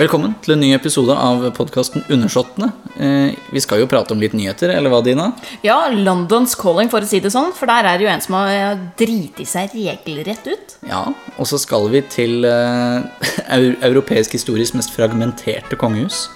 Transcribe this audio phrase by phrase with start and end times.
[0.00, 2.70] Velkommen til en ny episode av podkasten Undersåttene.
[2.96, 5.26] Eh, vi skal jo prate om litt nyheter, eller hva, Dina?
[5.60, 7.50] Ja, Londons calling, for å si det sånn.
[7.52, 10.72] For der er det jo en som har driti seg regelrett ut.
[10.88, 11.02] Ja,
[11.36, 13.28] og så skal vi til eh,
[13.90, 16.30] europeisk historisk mest fragmenterte kongehus.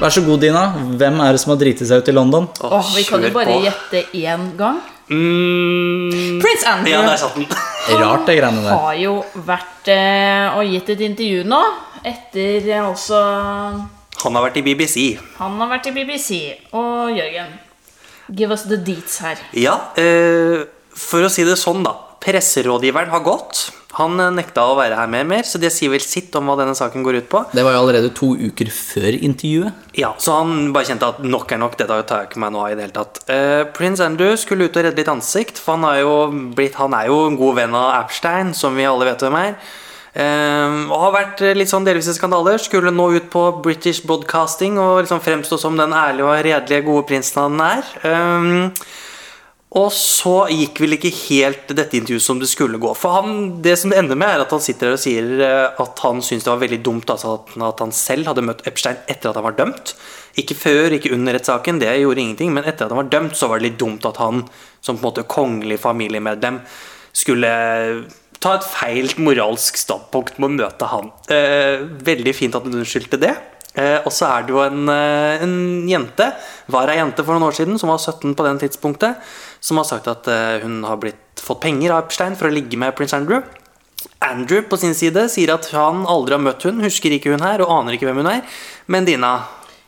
[0.00, 0.62] Vær så god, Dina.
[0.96, 2.46] Hvem er det som har driti seg ut i London?
[2.64, 3.60] Åh, vi kan jo bare på.
[3.66, 4.78] gjette én gang.
[5.10, 7.46] Mm, Prince Andrew ja, der satt den.
[8.00, 8.76] Rart, det greiene der.
[8.78, 11.60] har jo vært eh, og gitt et intervju nå.
[12.06, 13.18] Etter eh, altså
[14.22, 15.04] Han har vært i BBC.
[15.40, 16.38] Han har vært i BBC.
[16.72, 17.52] Og Jørgen,
[18.32, 19.42] give us the deets her.
[19.58, 20.62] Ja, eh,
[20.96, 21.96] for å si det sånn, da.
[22.20, 23.70] Presserådgiveren har gått.
[23.98, 26.56] Han eh, nekta å være her mer, mer, så det sier vel sitt om hva
[26.60, 27.42] denne saken går ut på.
[27.50, 29.88] Det var jo allerede to uker før intervjuet.
[29.98, 32.62] Ja, Så han bare kjente at nok er nok, dette tar jeg ikke meg nå
[32.62, 33.22] av i det hele tatt.
[33.26, 36.14] Uh, Prince Andrew skulle ut og redde litt ansikt, for han, er jo
[36.56, 39.58] blitt, han er jo en god venn av Epstein, som vi alle vet hvem er.
[40.10, 42.62] Uh, og har vært litt sånn delvis i skandaler.
[42.62, 47.08] Skulle nå ut på British Broadcasting og liksom fremstå som den ærlige og redelige, gode
[47.10, 47.94] prinsen han er.
[48.06, 48.90] Eh,
[49.70, 52.90] og så gikk vel ikke helt dette intervjuet som det skulle gå.
[52.98, 55.82] For han, det som det ender med, er at han sitter her og sier eh,
[55.84, 59.30] at han syns det var veldig dumt altså at, han selv hadde møtt Epstein etter
[59.30, 59.94] at han var dømt.
[60.42, 62.50] Ikke før, ikke under rettssaken, det gjorde ingenting.
[62.56, 64.42] Men etter at han var dømt, så var det litt dumt at han
[64.82, 66.58] som på en måte kongelig familiemedlem
[67.22, 67.54] skulle
[68.42, 71.14] ta et feil moralsk standpunkt med å møte han.
[71.30, 73.36] Eh, veldig fint at han unnskyldte det.
[73.78, 76.26] Eh, og så er det jo en, eh, en jente,
[76.66, 79.16] var ei jente for noen år siden, som var 17 på den tidspunktet,
[79.60, 82.78] som har sagt at eh, hun har blitt, fått penger av Epstein for å ligge
[82.80, 83.44] med prins Andrew.
[84.24, 87.62] Andrew på sin side sier at han aldri har møtt hun, husker ikke hun her
[87.64, 88.60] og aner ikke hvem hun er.
[88.90, 89.34] Men Dina,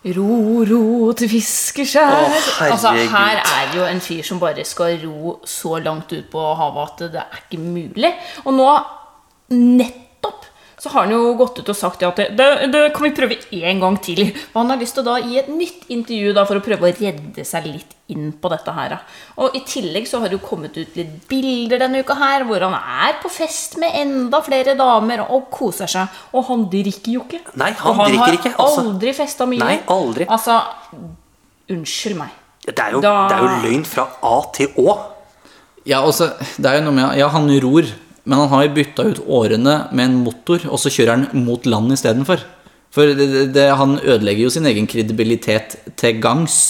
[0.03, 2.25] Ro, ro til fiskeskjær.
[2.67, 7.05] Altså, her er jo en fyr som bare skal ro så langt ut på havet
[7.05, 8.11] at det er ikke mulig.
[8.43, 8.67] Og nå,
[9.55, 10.09] nettopp,
[10.83, 13.37] så har han jo gått ut og sagt at det, det, det kan vi prøve
[13.63, 14.25] en gang til.
[14.51, 16.89] Og han har lyst til å da gi et nytt intervju da for å prøve
[16.89, 18.97] å redde seg litt inn på dette her.
[18.97, 18.99] da.
[19.45, 22.67] Og i tillegg så har det jo kommet ut litt bilder denne uka her, hvor
[22.67, 26.19] han er på fest med enda flere damer og koser seg.
[26.35, 27.45] Og han drikker jo ikke.
[27.63, 28.83] Nei, han og han drikker har ikke, altså.
[28.91, 29.63] aldri festa mye.
[29.63, 30.27] Nei, aldri.
[30.35, 30.59] Altså,
[31.73, 32.35] unnskyld meg.
[32.67, 34.99] det er jo, Da- det er jo løgn fra A til Å.
[35.87, 36.29] Ja, også,
[36.59, 37.87] det er jo noe med Ja, han ror,
[38.25, 41.67] men han har jo bytta ut årene med en motor, og så kjører han mot
[41.67, 42.45] land istedenfor.
[42.93, 46.61] For det, det, det, han ødelegger jo sin egen kredibilitet til gangs.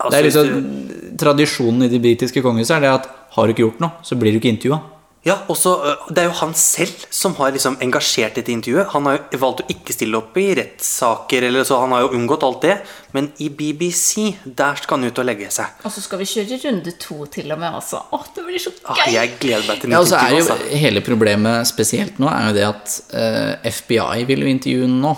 [0.00, 3.64] Altså, det er liksom Tradisjonen i de britiske kongehuset er det at har du ikke
[3.66, 4.80] gjort noe, så blir du ikke intervjua.
[5.22, 8.86] Ja, og så, øh, Det er jo han selv som har liksom engasjert dette intervjuet.
[8.94, 12.14] Han har jo valgt å ikke stille opp i rettssaker, eller så han har jo
[12.16, 12.78] unngått alt det.
[13.12, 15.66] Men i BBC, der skal han ut og legge seg.
[15.84, 18.00] Og så skal vi kjøre runde to til og med, altså.
[18.16, 19.12] Åh, det blir så Ah, gøy!
[19.12, 20.52] jeg gleder meg til Ja, nytt og så er intervju.
[20.56, 20.76] Altså.
[20.86, 25.16] Hele problemet spesielt nå er jo det at uh, FBI vil jo intervjue nå.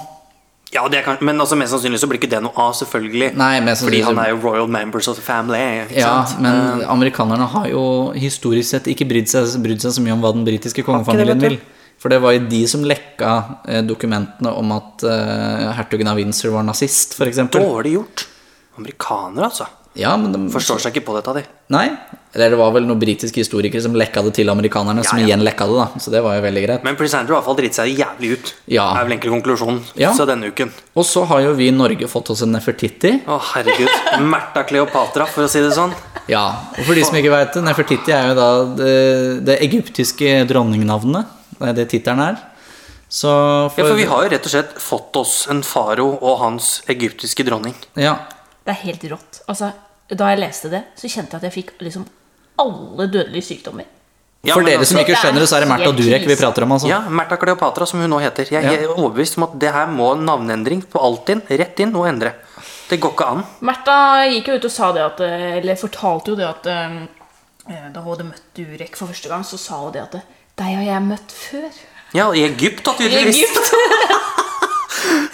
[0.73, 3.35] Ja, det kan, Men altså, mest sannsynlig så blir ikke det noe av, selvfølgelig.
[3.37, 5.61] Nei, Fordi han er jo royal members of the family.
[5.93, 6.41] Ja, sant?
[6.41, 7.85] men amerikanerne har jo
[8.17, 11.59] historisk sett ikke brydd seg, brydd seg så mye om hva den britiske kongefamilien vil.
[12.01, 13.35] For det var jo de som lekka
[13.69, 17.45] eh, dokumentene om at eh, hertugen av Windsor var nazist, f.eks.
[17.53, 18.25] Dårlig gjort.
[18.81, 19.69] Amerikanere, altså.
[19.99, 21.45] Ja, men de, Forstår seg ikke på dette, de.
[21.77, 21.87] Nei.
[22.35, 25.29] Eller det var vel noen britiske historikere som lekka det til amerikanerne, som Ja, ja.
[25.35, 26.01] igjen lekka det, da.
[26.01, 26.85] Så det var jo veldig greit.
[26.85, 28.53] Men Prince Andrew har i hvert fall dritt seg jævlig ut.
[28.73, 28.87] Ja.
[28.95, 30.13] Det er vel egentlig konklusjonen Ja.
[30.17, 30.73] så denne uken.
[30.97, 33.13] Og så har jo vi i Norge fått oss en Nefertiti.
[33.29, 33.89] Å, herregud.
[34.25, 35.93] Märtha Kleopatra, for å si det sånn.
[36.29, 36.47] Ja,
[36.79, 38.49] og for de som ikke veit det, Nefertiti er jo da
[38.81, 41.27] det, det egyptiske dronningnavnet.
[41.59, 42.41] Det er det tittelen er.
[43.13, 46.81] Så Ja, for vi har jo rett og slett fått oss en faro og hans
[46.89, 47.75] egyptiske dronning.
[47.95, 48.17] Ja,
[48.65, 49.43] Det er helt rått.
[49.51, 49.73] Altså,
[50.09, 52.07] da jeg leste det, så kjente jeg at jeg fikk liksom
[52.63, 53.89] alle dødelige sykdommer.
[54.43, 56.65] Ja, For dere som altså- ikke skjønner det, så er det Märtha Durek vi prater
[56.65, 56.73] om.
[56.73, 58.49] altså Ja, Märtha Kleopatra, som hun nå heter.
[58.51, 61.43] Jeg er overbevist om at det her må navneendring på Altinn.
[61.49, 62.33] Rett inn og endre.
[62.89, 63.45] Det går ikke an.
[63.63, 67.07] Märtha gikk jo ut og sa det at eh, Eller fortalte jo det at eh,
[67.95, 70.13] Da hun hadde møtt Durek for første gang, så sa hun det at
[70.59, 71.71] Deg har jeg møtt før.
[72.13, 73.37] Ja, i Egypt, da, I tydeligvis.
[73.47, 73.73] Egypt.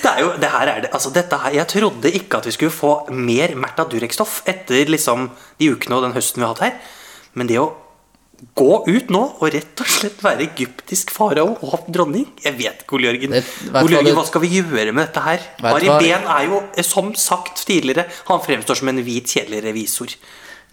[0.02, 2.52] Det er jo, det her er det, altså dette her, Jeg trodde ikke at vi
[2.54, 6.62] skulle få mer Märtha Durek-stoff etter liksom de ukene og den høsten vi har hatt
[6.64, 6.78] her.
[7.38, 7.68] Men det å
[8.58, 12.98] gå ut nå og rett og slett være egyptisk farao og dronning Jeg vet ikke,
[12.98, 13.34] Ole Jørgen.
[13.72, 15.46] Ole Jørgen, Hva skal vi gjøre med dette her?
[15.72, 20.14] Ari Behn er jo, som sagt tidligere, han fremstår som en hvit, kjedelig revisor.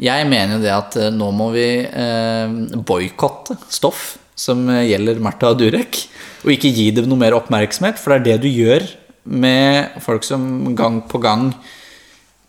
[0.02, 5.22] Jeg mener jo det at eh, nå må vi eh, boikotte stoff som eh, gjelder
[5.24, 6.02] Märtha Durek,
[6.44, 8.86] og ikke gi det noe mer oppmerksomhet, for det er det du gjør
[9.26, 11.48] med folk som gang på gang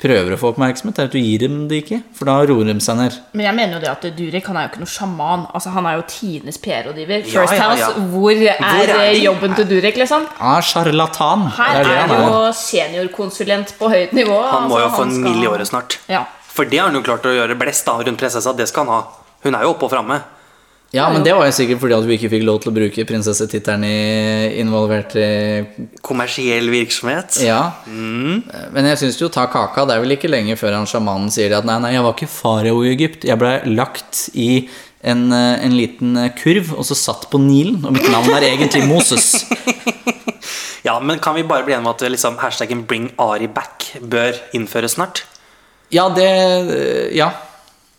[0.02, 1.98] prøver å få oppmerksomhet, er at du gir dem det ikke.
[2.16, 3.14] For da roer de seg ned.
[3.32, 5.46] Men jeg mener jo det at Durek han er jo ikke noe sjaman.
[5.56, 7.24] Altså Han er jo tidenes PR-rådgiver.
[7.24, 8.06] Ja, First ja, House, ja.
[8.12, 10.26] hvor er, Hvor er jobben til Durek, liksom?
[10.40, 11.46] Ja, sjarlatan.
[11.56, 14.36] Her Det er det er jo seniorkonsulent på høyt nivå.
[14.50, 15.98] Han må altså, jo få en skal- mill i året snart.
[16.12, 16.24] Ja.
[16.56, 18.52] For det har han jo klart å gjøre blest da, rundt prinsessa.
[18.56, 19.02] Det skal han ha.
[19.44, 20.20] Hun er jo oppe og framme.
[20.94, 23.04] Ja, men det var jo sikkert fordi at vi ikke fikk lov til å bruke
[23.08, 25.26] prinsessetittelen i involvert i
[26.06, 27.40] Kommersiell virksomhet.
[27.42, 27.82] Ja.
[27.90, 28.44] Mm.
[28.72, 29.84] Men jeg syns jo ta kaka.
[29.88, 32.30] Det er vel ikke lenge før han sjamanen sier at nei, nei, jeg var ikke
[32.30, 33.26] farao i Egypt.
[33.26, 34.50] Jeg ble lagt i
[35.06, 37.82] en, eh, en liten eh, kurv og så satt på Nilen.
[37.82, 39.34] Og mitt navn er egentlig Moses.
[40.86, 44.36] Ja, men kan vi bare bli enige om at liksom, hashtaggen 'bring Ari back' bør
[44.54, 45.24] innføres snart?
[45.90, 47.32] Ja, det eh, Ja.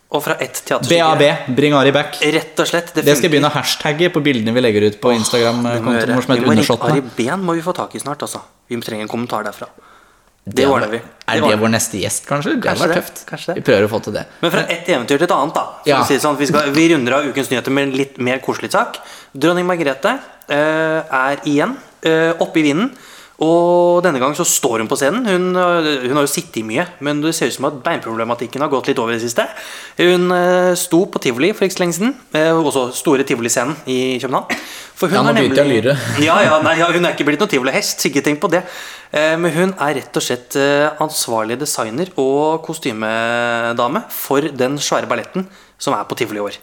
[0.07, 1.55] Og fra ett teaterstykke BAB.
[1.57, 2.21] Bring Ari back.
[2.21, 2.93] Rett og slett.
[2.95, 5.81] Det skal jeg begynne å hashtagge på bildene vi legger ut på vår som vi
[5.83, 8.39] må ringe Ari Ben må vi få tak i snart, altså.
[8.71, 9.67] Vi trenger en kommentar derfra.
[10.47, 10.99] Det ordner vi.
[11.27, 12.53] Er det ordner vår neste gjest, kanskje?
[12.55, 13.23] Det hadde vært det, tøft.
[13.27, 13.55] kanskje det.
[13.59, 14.23] Vi prøver å få til det.
[14.39, 15.65] Men fra ett eventyr til et annet, da.
[15.89, 15.99] Ja.
[16.07, 19.01] si sånn, vi, skal, vi runder av ukens nyheter med en litt mer koselig sak.
[19.35, 21.75] Dronning Margrethe uh, er igjen
[22.07, 22.93] uh, oppe i vinden.
[23.37, 25.25] Og denne gang så står hun på scenen.
[25.29, 28.71] Hun, eh, hun har jo sittet mye, men det ser ut som at beinproblematikken har
[28.71, 29.45] gått litt over i det siste.
[29.99, 34.17] Hun eh, sto på tivoli for ikke så lenge siden, eh, også store tivoliscenen i
[34.23, 34.57] København.
[34.97, 35.97] For Ja, nå begynte jeg å lyre.
[36.27, 38.63] Ja, ja, nei, ja, hun er ikke blitt noen tivolihest, ikke tenk på det.
[39.13, 40.57] Eh, Men hun er rett og slett
[40.97, 45.45] ansvarlig designer og kostymedame for den svære balletten
[45.77, 46.57] som er på tivoli i år.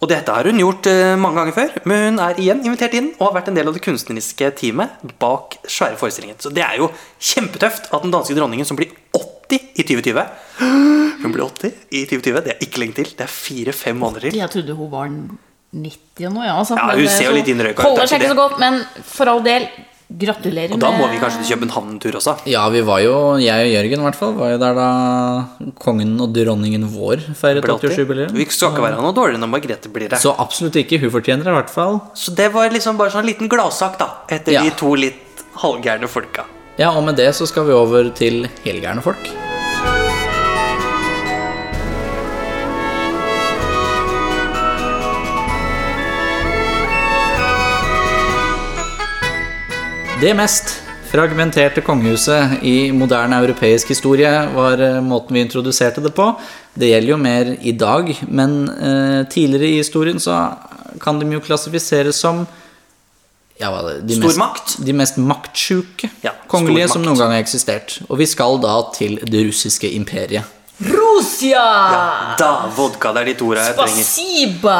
[0.00, 3.10] Og dette har hun gjort eh, mange ganger før, men hun er igjen invitert inn
[3.18, 6.38] og har vært en del av det kunstneriske teamet bak svære forestillingen.
[6.40, 6.88] Så det er jo
[7.20, 10.24] kjempetøft at den danske dronningen som blir 80 i 2020
[11.20, 13.12] Hun blir 80 i 2020, det er ikke lenge til.
[13.12, 14.40] Det er fire-fem måneder til.
[14.40, 16.56] Jeg trodde hun var 90 nå, ja.
[16.56, 16.78] Altså.
[16.80, 19.28] Ja, hun ser jo litt innrøyka ut, er Holder seg ikke så godt, men for
[19.34, 19.68] all del,
[20.18, 22.34] gratulerer Og da må med- vi kanskje til København en tur også.
[22.46, 24.88] Ja, vi var jo, jeg og Jørgen i hvert fall, var jo der da
[25.78, 27.90] kongen og dronningen vår feiret 80.
[27.94, 28.32] 80-årsjubileum.
[28.34, 30.18] Vi skal ikke være noe dårligere når Margrethe blir det.
[30.18, 30.98] Så absolutt ikke.
[31.00, 32.00] Hun fortjener det i hvert fall.
[32.14, 34.08] Så det var liksom bare sånn en liten gladsak, da.
[34.28, 34.62] Etter Ja.
[34.62, 36.44] de to litt halvgærne folka.
[36.78, 39.28] Ja, og med det så skal vi over til helgærne folk.
[50.20, 50.74] Det mest
[51.08, 56.26] fragmenterte kongehuset i moderne europeisk historie var eh, måten vi introduserte det på.
[56.76, 60.36] Det gjelder jo mer i dag, men eh, tidligere i historien så
[61.00, 62.44] kan de jo klassifiseres som
[63.60, 63.72] ja,
[64.04, 68.02] de Mest, de mest maktsjuke Ja, kongelige som noen gang har eksistert.
[68.10, 70.44] Og vi skal da til det russiske imperiet.
[70.84, 71.64] Rusia!
[72.40, 74.04] Da, vodka, det er de to ordene jeg trenger.
[74.04, 74.78] Spasiba!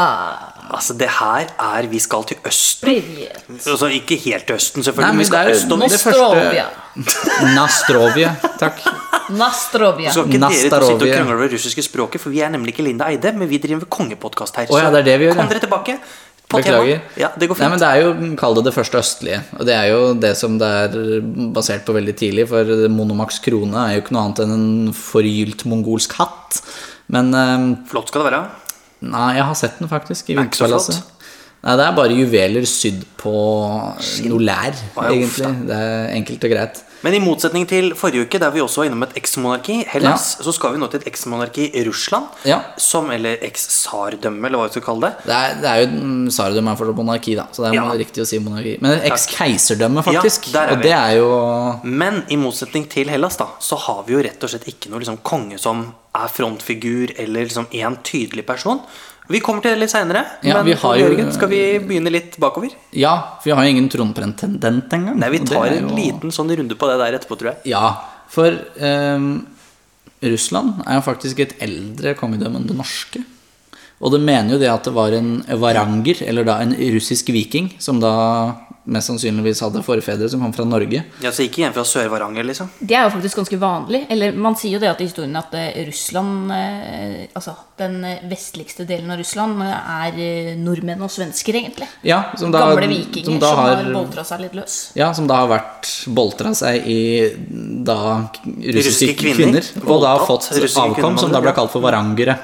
[0.70, 2.90] Altså, det her er Vi skal til Østen.
[3.58, 5.06] Altså, ikke helt til Østen, selvfølgelig.
[5.06, 5.82] Nei, men vi skal østom.
[5.82, 6.66] Nostrovia.
[7.58, 8.32] Nastrovia.
[8.60, 8.80] Takk.
[9.34, 10.14] Nastrovia.
[10.14, 10.70] Så skal ikke Nastrovia.
[10.70, 13.50] dere sitte og krangle over russiske språket, for vi er nemlig ikke Linda Eide, men
[13.50, 14.70] vi driver med kongepodkast her.
[14.70, 15.38] Oh, ja, det er det vi gjør.
[15.40, 15.98] Kom dere tilbake.
[16.50, 17.02] Beklager.
[17.14, 17.62] Ja, det går fint.
[17.62, 19.42] Nei, men det er jo, Kall det det første østlige.
[19.58, 20.96] Og det er jo det som det er
[21.54, 25.62] basert på veldig tidlig, for Monomax krone er jo ikke noe annet enn en forgylt
[25.70, 26.58] mongolsk hatt.
[27.10, 28.42] Men eh, Flott skal det være.
[29.00, 31.24] Nei, jeg har sett den faktisk i er ikke så flott.
[31.60, 34.76] Nei, det er bare juveler sydd på noe lær,
[35.06, 35.50] egentlig.
[35.68, 36.80] Det er enkelt og greit.
[37.02, 40.52] Men i motsetning til forrige uke, der vi også var innom et eksmonarki, Hellas, så
[40.52, 42.26] skal vi nå til et eksmonarki i Russland.
[42.44, 42.58] Ja.
[42.76, 45.26] Som, eller eks-tsardømme, eller hva vi skal kalle det.
[45.30, 47.46] Det er, det er jo mm, Tsardømme er fortsatt monarki, da.
[47.52, 47.86] Så det er Ja.
[48.02, 48.76] riktig å si monarki.
[48.84, 50.50] Men eks-keiserdømme, faktisk.
[50.52, 51.30] Ja, og det er jo
[51.84, 55.00] Men i motsetning til Hellas, da, så har vi jo rett og slett ikke noe
[55.00, 58.80] liksom, konge som er frontfigur, eller liksom én tydelig person.
[59.30, 62.36] Vi kommer til det litt seinere, Ja, men vi har jo- skal vi begynne litt
[62.42, 62.70] bakover?
[62.92, 65.16] Ja, for vi har jo ingen tronpretendent engang.
[65.18, 67.56] Nei, vi tar en jo- liten sånn runde på det der etterpå, tror jeg.
[67.70, 67.94] Ja,
[68.28, 69.46] for ehm,
[70.22, 73.24] Russland er jo faktisk et eldre kongedømme enn det norske.
[74.02, 77.74] Og det mener jo det at det var en varanger, eller da en russisk viking,
[77.78, 78.54] som da
[78.90, 81.02] mest sannsynligvis hadde forfedre som kom fra Norge.
[81.22, 82.70] Ja, Så ikke igjen fra Sør-Varanger, liksom?
[82.78, 84.02] Det er jo faktisk ganske vanlig.
[84.10, 88.22] Eller man sier jo det at i historien at eh, Russland eh, Altså den eh,
[88.30, 90.20] vestligste delen av Russland er
[90.60, 91.88] nordmenn og svensker, egentlig.
[92.06, 94.78] Ja, som da, Gamle vikinger som som, da har, har boltra seg litt løs.
[94.98, 97.00] Ja, som da har vært boltra seg i
[97.86, 97.98] da
[98.30, 99.86] russiske, Russiske kvinner, kvinner.
[99.86, 102.38] og da har fått avkom som da ble kalt for varangere.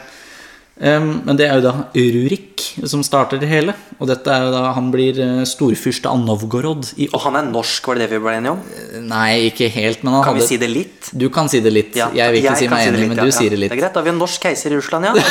[0.76, 3.72] Men det er jo da Rurik som starter det hele.
[3.96, 7.88] Og dette er jo da han blir eh, storfyrste av Novgorod Og han er norsk,
[7.88, 8.60] var det det vi ble enige om?
[9.08, 11.08] Nei, ikke helt, men han Kan vi si det litt?
[11.16, 11.96] Du kan si det litt.
[11.96, 13.38] Ja, jeg vil ikke si kan meg enig, litt, men du ja.
[13.38, 13.72] sier det litt.
[13.72, 15.16] Det er greit, da har vi en norsk keiser i Russland, ja.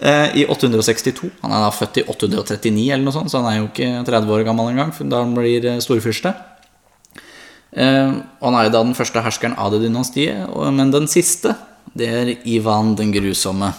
[0.00, 1.28] Eh, I 862.
[1.42, 4.30] Han er da født i 839 eller noe sånt, så han er jo ikke 30
[4.32, 4.94] år gammel engang.
[4.96, 6.32] Da han blir eh, storfyrste.
[7.76, 11.52] Eh, og han er jo da den første herskeren av det dynastiet, men den siste,
[11.96, 13.72] det er Ivan den grusomme.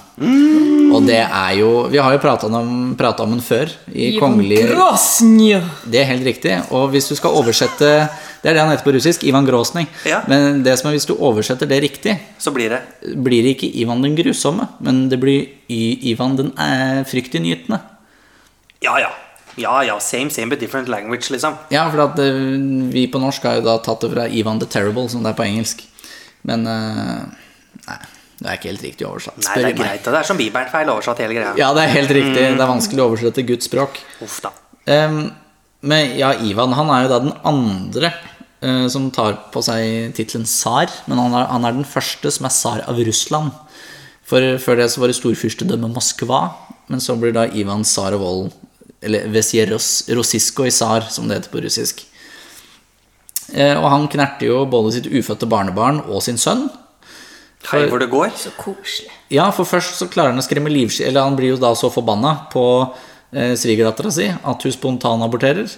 [0.91, 3.71] Og det er jo Vi har jo prata om, pratet om den før.
[3.95, 5.53] I kongelige Grosny.
[5.87, 6.57] Det er helt riktig.
[6.75, 7.87] Og hvis du skal oversette
[8.43, 9.23] Det er det han heter på russisk.
[9.23, 9.85] Ivan Grosny.
[10.05, 10.19] Ja.
[10.27, 12.81] Men det som er hvis du oversetter det riktig, Så blir det
[13.23, 17.79] blir det ikke Ivan den grusomme, men det blir Y- Ivan den eh, fryktinngytende.
[18.81, 19.09] Ja, ja.
[19.57, 19.99] Ja, ja.
[19.99, 21.55] Same, same, but different language, liksom.
[21.71, 22.33] Ja, for at eh,
[22.91, 25.37] vi på norsk har jo da tatt det fra Ivan the Terrible, som det er
[25.39, 25.83] på engelsk.
[26.43, 27.21] Men eh,
[28.41, 29.37] det er ikke helt riktig oversatt.
[29.45, 30.07] Nei, det er greit.
[30.07, 31.51] Det er som Bibelen feil oversatt hele greia.
[31.59, 32.41] Ja, det er helt riktig.
[32.41, 33.99] Det er vanskelig å oversette Guds språk.
[34.25, 34.49] Uff da.
[34.89, 35.27] Um,
[35.85, 38.09] men ja, Ivan han er jo da den andre
[38.65, 40.89] uh, som tar på seg tittelen tsar.
[41.05, 43.53] Men han er, han er den første som er tsar av Russland.
[44.25, 46.41] For Før det så var det storfyrstedømmet Moskva.
[46.89, 48.49] Men så blir da Ivan tsar av Vollen.
[49.05, 52.07] Eller Vesjeros i tsar, som det heter på russisk.
[53.53, 56.71] Eh, og han knerter jo både sitt ufødte barnebarn og sin sønn.
[57.69, 58.31] Hei hvor det går.
[58.35, 59.11] Så koselig.
[59.31, 61.91] Ja, for først så klarer han å skremme livskiten Eller han blir jo da så
[61.93, 62.65] forbanna på
[63.31, 65.69] eh, svigerdattera si at hun spontanaborterer.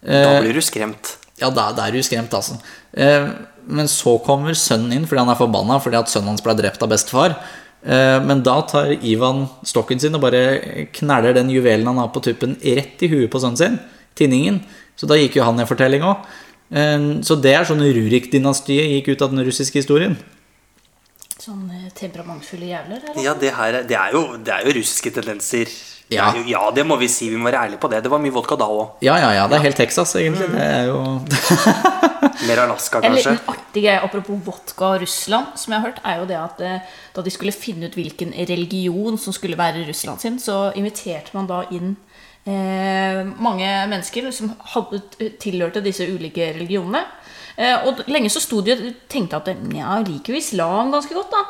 [0.00, 1.14] Da blir du skremt.
[1.40, 2.58] Ja, da, da er du skremt, altså.
[2.92, 3.30] Eh,
[3.70, 6.82] men så kommer sønnen inn fordi han er forbanna fordi at sønnen hans ble drept
[6.84, 7.36] av bestefar.
[7.80, 12.22] Eh, men da tar Ivan stokken sin og bare kneller den juvelen han har på
[12.24, 13.80] tuppen, rett i huet på sønnen sin.
[14.18, 14.60] Tinningen.
[15.00, 16.28] Så da gikk jo han i fortelling òg.
[16.70, 20.18] Eh, så det er sånn Rurik-dynastiet gikk ut av den russiske historien.
[21.40, 23.00] Sånn eh, temperamentfulle jævler.
[23.10, 23.22] Eller?
[23.24, 25.70] Ja, det her er- det er jo, det er jo russiske tendenser.
[26.10, 26.32] Ja.
[26.34, 27.28] Det jo, ja, det må vi si.
[27.30, 28.02] Vi må være ærlige på det.
[28.02, 28.96] Det var mye vodka da òg.
[29.06, 29.46] Ja, ja, ja.
[29.48, 30.48] Det er helt Texas, egentlig.
[30.52, 30.98] Det er jo
[32.48, 33.30] Mer Alaska, En kanskje.
[33.36, 36.60] liten artig greie apropos vodka og Russland, som jeg har hørt, er jo det at
[36.66, 36.80] eh,
[37.14, 41.46] da de skulle finne ut hvilken religion som skulle være Russland sin, så inviterte man
[41.50, 41.94] da inn
[42.46, 45.02] eh, mange mennesker som hadde
[45.42, 47.04] tilhørte disse ulike religionene.
[47.56, 51.34] Eh, og lenge så sto de og tenkte at ja, liker jo islam ganske godt,
[51.34, 51.44] da.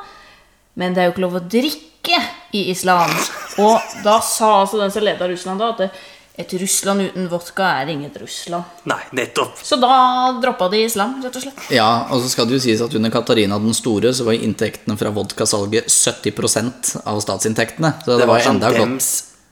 [0.80, 2.22] Men det er jo ikke lov å drikke
[2.56, 3.12] i islam.
[3.60, 6.00] Og da sa altså den som leda Russland da, at
[6.40, 8.64] et Russland uten vodka er inget Russland.
[8.88, 9.58] Nei, nettopp.
[9.66, 9.92] Så da
[10.40, 11.60] droppa de islam, rett og slett.
[11.74, 14.96] Ja, og så skal det jo sies at under Katarina den store så var inntektene
[15.00, 17.92] fra vodkasalget 70% av statsinntektene.
[18.00, 19.10] Så det, Det var var sånn enda godt.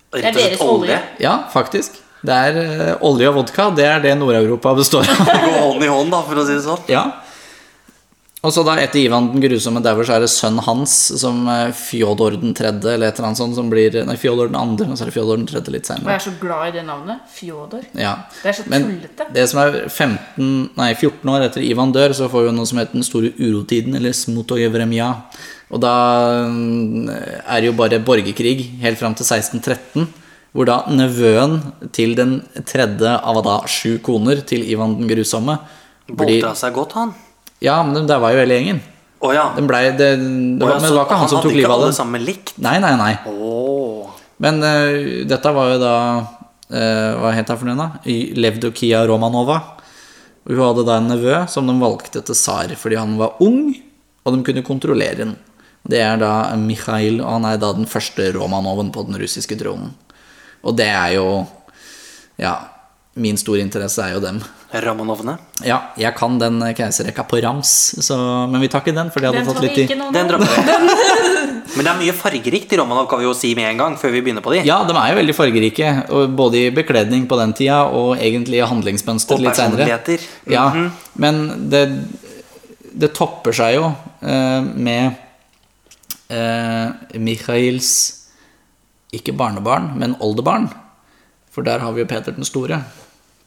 [0.09, 1.01] Det er rett og slett deres olje.
[1.21, 2.01] Ja, faktisk.
[2.27, 3.71] Det er eh, olje og vodka.
[3.77, 5.25] Det er det Nord-Europa består av.
[5.29, 6.87] Det går hånd i hånd, da, for å si det sånn.
[6.91, 7.07] ja.
[8.47, 11.73] Og så da etter Ivan den grusomme dauer, så er det sønnen hans som eh,
[11.75, 14.95] Fjodor den tredje, eller et eller annet sånt, som blir Nei, Fjodor den andre, og
[14.95, 17.25] så er det Fjodor den tredje litt Og jeg er så glad i det navnet.
[17.35, 17.83] Fjodor.
[17.99, 18.15] Ja.
[18.45, 19.27] Det er så Men tullete.
[19.35, 22.79] det som er 15, nei, 14 år etter Ivan dør, så får vi noe som
[22.79, 25.11] heter den store urotiden, eller Smutojevremja.
[25.75, 25.95] Og da
[26.47, 27.11] mm,
[27.43, 30.07] er det jo bare borgerkrig helt fram til 1613,
[30.57, 31.59] hvor da nevøen
[31.95, 35.59] til den tredje av da sju koner til Ivan den grusomme
[36.09, 37.11] Boltra seg godt, han.
[37.61, 38.79] Ja, men det var jo hele gjengen.
[39.21, 39.49] Oh, ja.
[39.57, 42.15] Den ble, det, det var, men det var ikke han som tok livet av Han
[42.15, 42.23] dem.
[42.25, 42.55] likt.
[42.65, 43.11] Nei, nei, nei.
[43.29, 44.07] Oh.
[44.41, 47.77] Men uh, dette var jo da uh, Hva het hun for noe?
[47.77, 48.15] da?
[48.39, 49.59] Levdokia Romanova.
[50.49, 53.75] Hun hadde da en nevø som de valgte til tsar fordi han var ung,
[54.25, 55.37] og de kunne kontrollere den.
[55.89, 59.93] Det er da Mikhail, og han er da den første Romanoven på den russiske tronen.
[60.65, 61.47] Og det er jo
[62.39, 62.57] Ja,
[63.19, 64.37] min store interesse er jo dem.
[64.71, 65.39] Ramanovne?
[65.65, 67.71] Ja, jeg kan den keiserrekka på rams,
[68.05, 68.19] så,
[68.53, 69.89] men vi tar ikke den, for det hadde Den tatt litt tid.
[70.15, 70.63] Den dropper vi.
[71.77, 74.11] Men det er mye fargerikt i Romanov, kan vi jo si med en gang, før
[74.15, 74.63] vi begynner på de.
[74.67, 78.63] Ja, de er jo veldig fargerike, og både i bekledning på den tida og egentlig
[78.63, 79.85] i handlingsmønster litt seinere.
[79.85, 80.25] personligheter.
[80.51, 80.91] Ja, Mhm.
[81.17, 81.83] men det,
[82.95, 83.91] det topper seg jo
[84.23, 85.17] eh, med
[86.31, 86.89] eh,
[87.21, 87.93] Mikhails
[89.15, 90.69] ikke barnebarn, men oldebarn.
[91.55, 92.83] For der har vi jo Peter den store.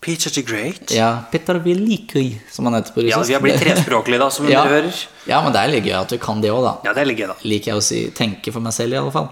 [0.02, 0.92] Peter the Great.
[0.92, 3.18] Ja, Peter Velikij, som han heter på russisk.
[3.18, 4.64] Ja, vi har blitt trespråklige, da, som ja.
[4.64, 5.02] dere hører.
[5.30, 6.74] Ja, men det er litt gøy at vi kan det òg, da.
[6.90, 7.38] Ja, det ligger da.
[7.46, 9.30] Liker jeg å si tenke for meg selv, i alle fall.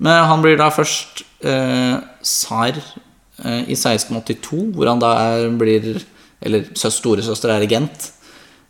[0.00, 5.96] Men han blir da først eh, tsar eh, i 1682, hvor han da er, blir
[6.46, 8.10] Eller søs, storesøster er regent.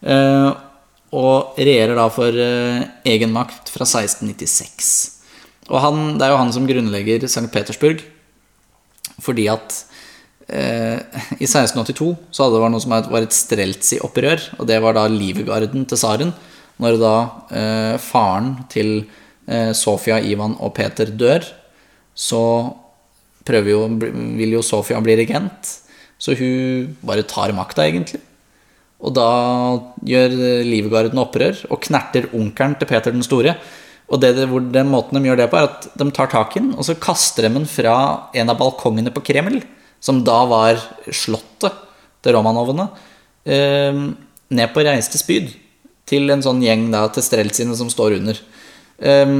[0.06, 0.50] Eh,
[1.16, 5.15] og regjerer da for eh, egen makt fra 1696.
[5.66, 7.48] Og han, det er jo han som grunnlegger St.
[7.52, 8.02] Petersburg,
[9.22, 9.74] fordi at
[10.46, 11.00] eh,
[11.40, 15.06] i 1682 så hadde det vært noe som var et streltsi-opprør, og det var da
[15.10, 16.34] livgarden til tsaren.
[16.82, 17.14] Når da
[17.56, 18.98] eh, faren til
[19.48, 21.46] eh, Sofia, Ivan og Peter dør,
[22.16, 22.44] så
[23.46, 23.80] jo,
[24.38, 25.72] vil jo Sofia bli regent.
[26.18, 28.22] Så hun bare tar makta, egentlig.
[29.04, 29.28] Og da
[30.08, 30.32] gjør
[30.64, 33.56] Livgarden opprør og knerter onkelen til Peter den store.
[34.06, 36.60] Og det, hvor den måten de gjør det på, er at de tar tak i
[36.62, 37.94] den, og så kaster de den fra
[38.38, 39.60] en av balkongene på Kreml,
[40.00, 40.78] som da var
[41.10, 41.74] slottet
[42.22, 42.88] til Romanovene.
[43.46, 43.98] eh,
[44.50, 45.50] ned på reiste spyd
[46.06, 48.38] til en sånn gjeng da, til streltsine som står under.
[49.02, 49.32] Eh,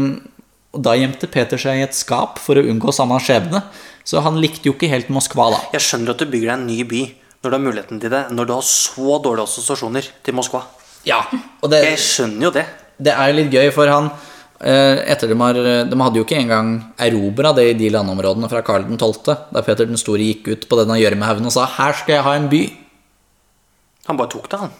[0.75, 3.62] og da gjemte Peter seg i et skap for å unngå samme skjebne.
[4.06, 5.61] Så han likte jo ikke helt Moskva da.
[5.75, 7.02] Jeg skjønner at du bygger deg en ny by
[7.42, 10.64] når du har muligheten til det, når du har så dårlige assosiasjoner til Moskva.
[11.06, 11.20] Ja,
[11.62, 12.64] og det, Jeg skjønner jo det.
[12.99, 14.08] det er jo litt gøy, for han
[14.56, 15.58] etter de, har,
[15.90, 16.70] de hadde jo ikke engang
[17.02, 20.78] erobra det i de landområdene fra Karl 12., da Peter den store gikk ut på
[20.80, 22.72] denne gjørmehaugen og sa 'her skal jeg ha en by'.
[24.06, 24.72] Han bare tok det, han.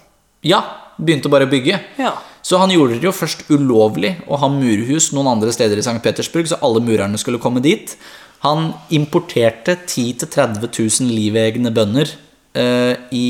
[0.47, 0.61] Ja,
[0.97, 1.81] begynte bare å bygge.
[1.99, 2.15] Ja.
[2.47, 5.99] Så han gjorde det jo først ulovlig å ha murhus noen andre steder i St.
[6.05, 7.97] Petersburg, så alle murerne skulle komme dit.
[8.45, 12.13] Han importerte 10 000-30 000 livegne bønder
[12.55, 13.29] eh, i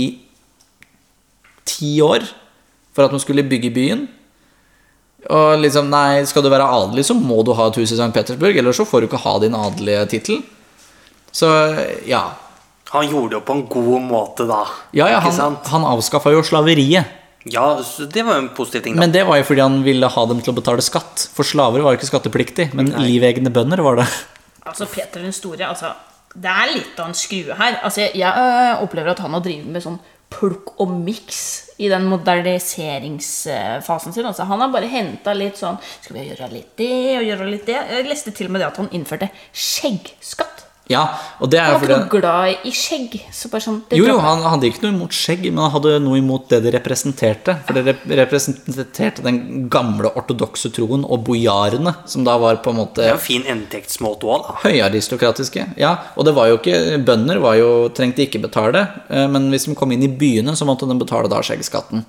[1.67, 2.26] ti år
[2.93, 4.05] for at de skulle bygge byen.
[5.33, 8.12] Og liksom, nei, skal du være adelig, så må du ha et hus i St.
[8.14, 10.42] Petersburg, ellers så får du ikke ha din adelige tittel.
[11.35, 11.49] Så
[12.06, 12.23] ja.
[12.95, 14.62] Han gjorde det jo på en god måte, da.
[14.95, 15.71] Ja, ja, Ikke han, sant?
[15.73, 17.11] han avskaffa jo slaveriet.
[17.47, 17.66] Ja,
[18.11, 19.02] det var jo en positiv ting, da.
[19.04, 21.26] Men det var jo fordi han ville ha dem til å betale skatt.
[21.35, 24.06] For slaver var jo ikke skattepliktig, men livegne bønder var det.
[24.66, 25.92] Altså, Peter den store, altså
[26.37, 27.78] Det er litt av en skrue her.
[27.87, 29.99] Altså, Jeg øh, opplever at han har drevet med sånn
[30.33, 34.26] plukk og miks i den moderniseringsfasen sin.
[34.26, 37.66] Altså, han har bare henta litt sånn Skal vi gjøre litt det og gjøre litt
[37.68, 37.80] det?
[37.92, 40.56] Jeg leste til og med det at han innførte skjeggskatt.
[40.87, 41.02] Ja,
[41.43, 43.14] og det er Han var ikke noe glad i skjegg.
[43.35, 45.97] Så bare sånn, det Jo, jo, han hadde ikke noe imot skjegg, men han hadde
[46.05, 47.57] noe imot det det representerte.
[47.66, 53.02] For det representerte den gamle ortodokse troen og bojarene, som da var på en måte
[53.02, 54.59] Det er jo fin inntektsmåte òg, da.
[54.66, 55.66] høyaristokratiske.
[55.81, 59.66] Ja, og det var jo ikke Bønder var jo, trengte ikke betale, eh, men hvis
[59.66, 62.07] de kom inn i byene, så måtte de betale da skjeggskatten.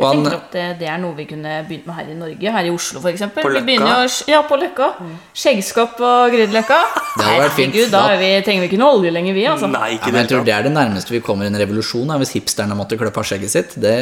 [0.00, 2.52] Jeg han, tenker at det, det er noe vi kunne begynt med her i Norge.
[2.56, 3.22] Her i Oslo, f.eks.
[3.34, 3.64] På Vi Løkka?
[3.68, 4.88] begynner jo, å- ja, på Løkka.
[5.36, 6.80] Skjeggskopp og Grünerløkka.
[7.20, 9.44] Da er vi, trenger vi ikke noe olje lenger, vi.
[9.50, 9.68] altså.
[9.70, 12.32] Nei, ja, men jeg tror det er det nærmeste vi kommer en revolusjon, da, hvis
[12.38, 13.74] hipsterne måtte klippe av skjegget sitt.
[13.82, 13.94] Det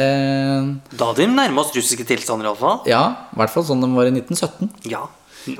[0.95, 2.81] Da hadde vi nærma oss russiske tilstander, iallfall.
[2.89, 3.03] Ja,
[3.33, 4.69] i hvert fall sånn de var i 1917.
[4.91, 5.05] Ja.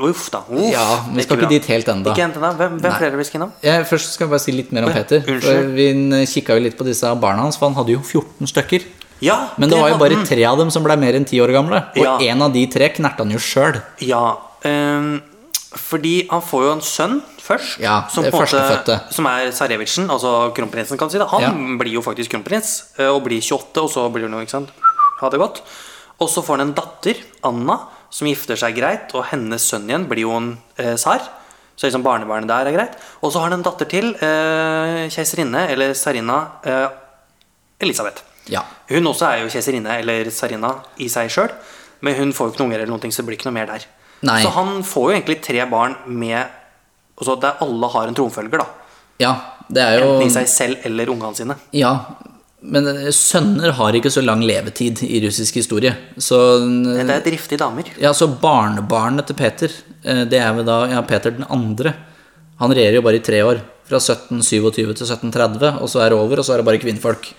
[0.06, 0.42] Uff da.
[0.52, 0.84] Uff, Ja,
[1.16, 2.12] vi skal ikke ikke dit helt ennå.
[2.14, 3.54] Hvem, hvem flere er vi skal innom?
[3.64, 5.24] Ja, først skal jeg bare si litt mer om Peter.
[5.24, 5.42] unnskyld.
[5.48, 8.86] For vi kikka jo litt på disse barna hans, for han hadde jo 14 stykker.
[9.22, 11.52] Ja, Men det var jo bare tre av dem som ble mer enn ti år
[11.52, 11.82] gamle.
[11.98, 12.18] Og Ja.
[12.32, 13.82] en av de tre knerta han jo sjøl.
[14.00, 15.22] Ja, um,
[15.76, 17.80] fordi han får jo en sønn først.
[17.80, 21.18] Ja, som, måte- som er Sarevitsjen, altså kronprinsen, kan si.
[21.18, 21.52] det Han Ja.
[21.78, 24.70] blir jo faktisk kronprins eh, og blir 28, og så blir han jo, ikke sant
[25.22, 25.62] Ha det godt.
[26.22, 27.80] Og så får han en datter, Anna,
[28.10, 31.20] som gifter seg greit, og hennes sønn igjen blir jo en eh, tsar.
[31.76, 32.96] Så liksom barnebarnet der er greit.
[33.22, 36.88] Og så har han en datter til, eh, keiserinne, eller tsarina, eh,
[37.82, 38.24] Elisabeth.
[38.48, 38.64] Ja.
[38.90, 41.52] Hun også er jo keiserinne eller tsarina i seg sjøl,
[42.02, 43.58] men hun får jo ikke noen unger, eller noen ting, så det blir ikke noe
[43.60, 43.86] mer der.
[44.26, 44.40] Nei.
[44.44, 46.56] Så han får jo egentlig tre barn med
[47.20, 48.66] altså Der alle har en tronfølger, da.
[49.20, 49.34] ja,
[49.68, 51.56] det er jo Enten i seg selv eller ungene sine.
[51.76, 51.92] Ja,
[52.62, 55.92] men eh, sønner har ikke så lang levetid i russisk historie.
[56.18, 57.92] Så Det er driftige damer.
[58.00, 61.94] Ja, så barnebarnet til Peter, eh, det er vel da ja, Peter den andre.
[62.60, 63.62] Han regjerer jo bare i tre år.
[63.90, 67.32] Fra 1727 til 1730, og så er det over, og så er det bare kvinnfolk.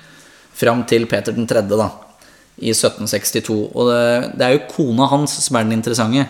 [0.57, 1.91] Fram til Peter den tredje, da.
[2.61, 3.57] I 1762.
[3.73, 6.27] Og det, det er jo kona hans som er den interessante.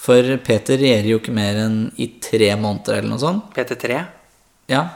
[0.00, 3.50] For Peter regjerer jo ikke mer enn i tre måneder, eller noe sånt.
[3.56, 4.00] Peter 3?
[4.72, 4.86] Ja,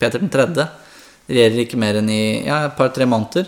[0.00, 0.66] Peter den tredje
[1.30, 3.46] regjerer ikke mer enn i ja, et par-tre måneder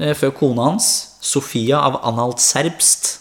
[0.00, 0.88] eh, før kona hans,
[1.22, 3.12] Sofia av Anhalt-Serbst,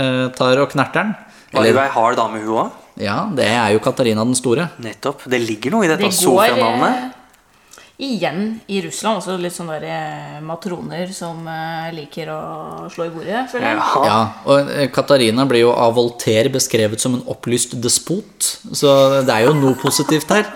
[0.00, 1.12] eh, tar og knerter den.
[1.52, 2.78] Var hun Eller, ei hard dame, hun òg?
[3.00, 4.70] ja, det er jo Katarina den store.
[4.82, 5.26] Nettopp.
[5.28, 7.18] Det ligger noe i dette Det går Sofia-navnet.
[8.02, 12.40] Igjen i Russland også litt sånne der, eh, matroner som eh, liker å
[12.92, 13.44] slå i bordet.
[13.52, 13.76] føler jeg.
[13.76, 14.04] Ja.
[14.06, 19.34] Ja, og eh, Katarina blir jo av Voltaire beskrevet som en opplyst despot, så det
[19.34, 20.48] er jo noe positivt her.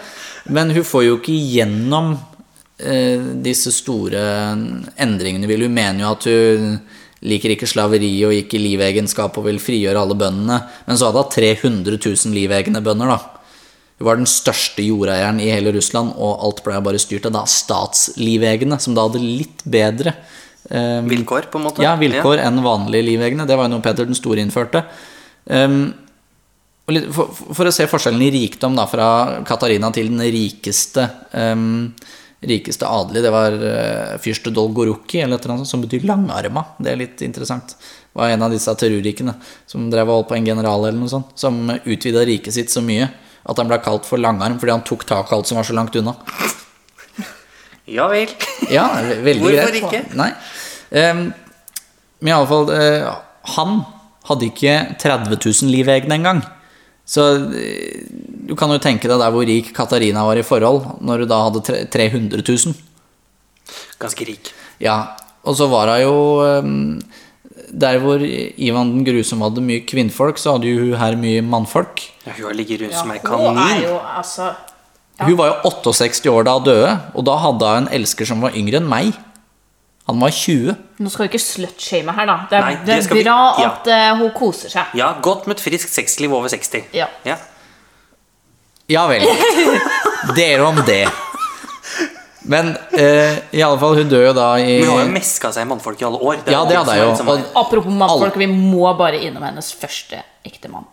[0.46, 2.14] Men hun får jo ikke gjennom
[2.79, 4.22] eh, disse store
[5.03, 6.79] endringene, vil hun mener jo at hun
[7.27, 10.61] liker ikke slaveri og ikke livegenskap og vil frigjøre alle bøndene.
[10.87, 13.36] Men så hadde hun 300 000 livegne bønder, da.
[13.96, 17.44] Hun var den største jordeieren i hele Russland, og alt ble bare styrt av da
[17.48, 20.12] statslivegene, som da hadde litt bedre
[20.68, 21.85] um, Vilkår, på en måte.
[21.85, 23.46] ja, vilkår enn vanlige livegne.
[23.48, 24.85] Det var jo noe Peter den store innførte.
[25.48, 25.94] Um,
[26.92, 29.09] litt, for, for å se forskjellen i rikdom da, fra
[29.48, 31.90] Katarina til den rikeste um,
[32.46, 36.68] rikeste adelige, det var uh, fyrste Dolgoruki, eller et eller annet som betyr langarma.
[36.76, 37.78] Det er litt interessant.
[38.12, 39.32] Var en av disse terrorrikene
[39.64, 42.85] som drev og holdt på en general eller noe sånt, som utvida riket sitt så
[42.85, 43.09] mye
[43.46, 45.76] at han ble kalt for langarm fordi han tok tak i alt som var så
[45.76, 46.16] langt unna.
[47.87, 48.32] Ja vel.
[48.70, 49.82] Ja, ve- veldig Hvorfor greit.
[49.85, 50.16] ikke?
[50.18, 50.30] Nei.
[50.90, 51.20] Um,
[52.22, 53.12] men iallfall uh,
[53.56, 53.76] Han
[54.26, 56.40] hadde ikke 30 000 livegne engang.
[57.06, 57.22] Så
[57.54, 58.00] eh,
[58.48, 61.38] du kan jo tenke deg der hvor rik Katarina var i forhold, når hun da
[61.44, 61.62] hadde
[61.94, 62.74] 300 000.
[64.02, 64.50] Ganske rik.
[64.82, 64.96] Ja,
[65.46, 66.98] Og så var hun jo ehm,
[67.72, 72.02] Der hvor Ivan den grusomme hadde mye kvinnfolk, så hadde jo hun her mye mannfolk.
[72.26, 73.83] Ja, hun har ligget rundt som ei kanin.
[73.83, 74.52] jo altså
[75.18, 75.24] Ja.
[75.24, 78.40] Hun var jo 68 år da hun døde, og da hadde hun en elsker som
[78.44, 79.14] var yngre enn meg.
[80.07, 80.76] Han var 20.
[81.00, 82.37] Nå skal vi ikke slutshame her, da.
[82.50, 83.70] Det er, Nei, det det er bra vi- ja.
[83.72, 84.85] at uh, hun koser seg.
[84.94, 86.85] Ja, godt med et friskt sexliv over 60.
[86.94, 87.07] Ja.
[87.24, 87.37] Ja.
[88.88, 89.24] Ja vel.
[90.37, 91.09] Dere om det.
[92.48, 95.64] Men eh, i alle fall, hun dør jo da i Hun har jo meska seg
[95.66, 96.37] i mannfolk i alle år.
[96.44, 97.11] Det Ja, det hadde jeg jo.
[97.12, 100.85] liksom- Og, Apropos mannfolk, vi må bare innom hennes første ektemann.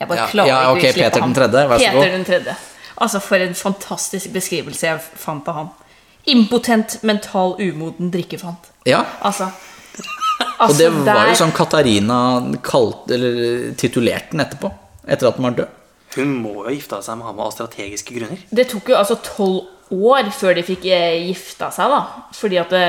[0.00, 1.32] Jeg bare Ja, klarer ja, ikke ok, å slippe Peter ham.
[1.32, 2.02] den tredje, vær så god.
[2.02, 2.56] Peter den tredje.
[3.00, 5.70] Altså, for en fantastisk beskrivelse jeg fant av ham.
[6.26, 8.70] Impotent, mental, umoden drikkefant.
[8.86, 9.50] ja, Altså,
[10.60, 14.72] og det var var jo der- sånn Katarina kalt, eller titulerte den etterpå.
[15.08, 15.68] Etter at den var død.
[16.16, 18.38] Hun må jo gifte seg med ham av strategiske grunner.
[18.52, 22.26] Det tok jo altså tolv år før de fikk eh, gifta seg, da.
[22.36, 22.84] Fordi at det,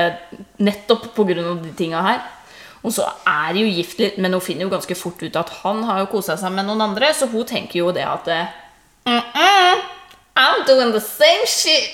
[0.62, 2.22] Nettopp på grunn av de tinga her.
[2.82, 5.50] Og så er de jo gift litt, men hun finner jo ganske fort ut at
[5.62, 8.46] han har jo kosa seg med noen andre, så hun tenker jo det at eh,
[9.06, 9.82] mm -mm,
[10.36, 11.90] I'm doing the same shit.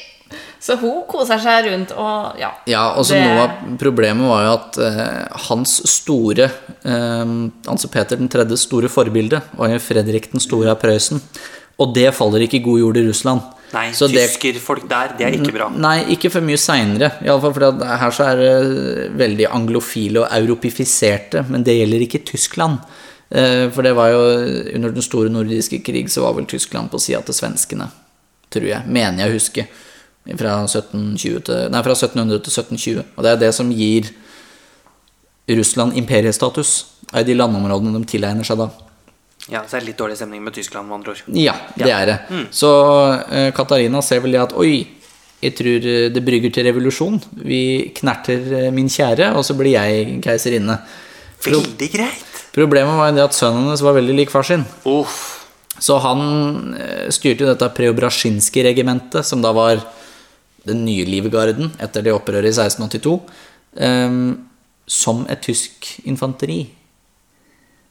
[0.61, 2.51] Så hun koser seg rundt og ja.
[2.67, 6.51] Ja, og så det- Noe av problemet var jo at eh, hans store
[6.85, 7.25] eh,
[7.67, 11.23] Altså Peter den tredjes store forbilde var jo Fredrik den store av Prøysen.
[11.79, 13.41] Og det faller ikke i god jord i Russland.
[13.75, 15.69] Nei, Så tyskerfolk der, det er ikke bra.
[15.69, 17.11] Nei, ikke for mye seinere.
[17.25, 22.79] Iallfall fordi her så er det veldig anglofile og europifiserte, men det gjelder ikke Tyskland.
[23.31, 24.23] Eh, For det var jo
[24.75, 27.91] under den store nordiske krig så var vel Tyskland på sida til svenskene,
[28.51, 28.87] tror jeg.
[28.87, 29.69] Mener jeg å huske.
[30.29, 33.05] Fra, 1720 til, nei, fra 1700 til 1720.
[33.17, 34.11] Og det er det som gir
[35.49, 36.85] Russland imperiestatus.
[37.17, 38.69] Er de landområdene de tilegner seg da.
[39.49, 41.37] Ja, Så er det litt dårlig stemning med Tyskland, med andre ord.
[41.37, 42.17] Ja, det er det.
[42.55, 44.87] Så uh, Katarina ser vel det at Oi,
[45.39, 47.21] jeg tror eh, det brygger til revolusjon.
[47.47, 47.61] Vi
[47.95, 50.81] knerter eh, min kjære, og så blir jeg keiserinne.
[51.39, 52.25] Pro Veldig greit.
[52.51, 54.65] problemet var det at sønnen hennes var veldig lik far sin.
[54.83, 55.21] Uff.
[55.79, 56.75] Så han
[57.15, 59.79] styrte jo dette Preobrasjinskij-regimentet, som da var
[60.67, 63.15] den nye livgarden etter det opprøret i 1682,
[63.79, 64.19] um,
[64.89, 66.65] som et tysk infanteri.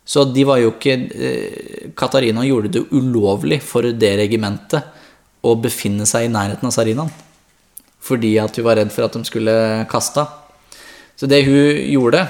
[0.08, 4.96] Så de var jo ikke eh, Katarina gjorde det ulovlig for det regimentet
[5.44, 7.12] å befinne seg i nærheten av Sarinaen.
[8.08, 9.54] Fordi at hun var redd for at de skulle
[9.92, 10.24] kaste.
[11.20, 12.24] Så det hun gjorde,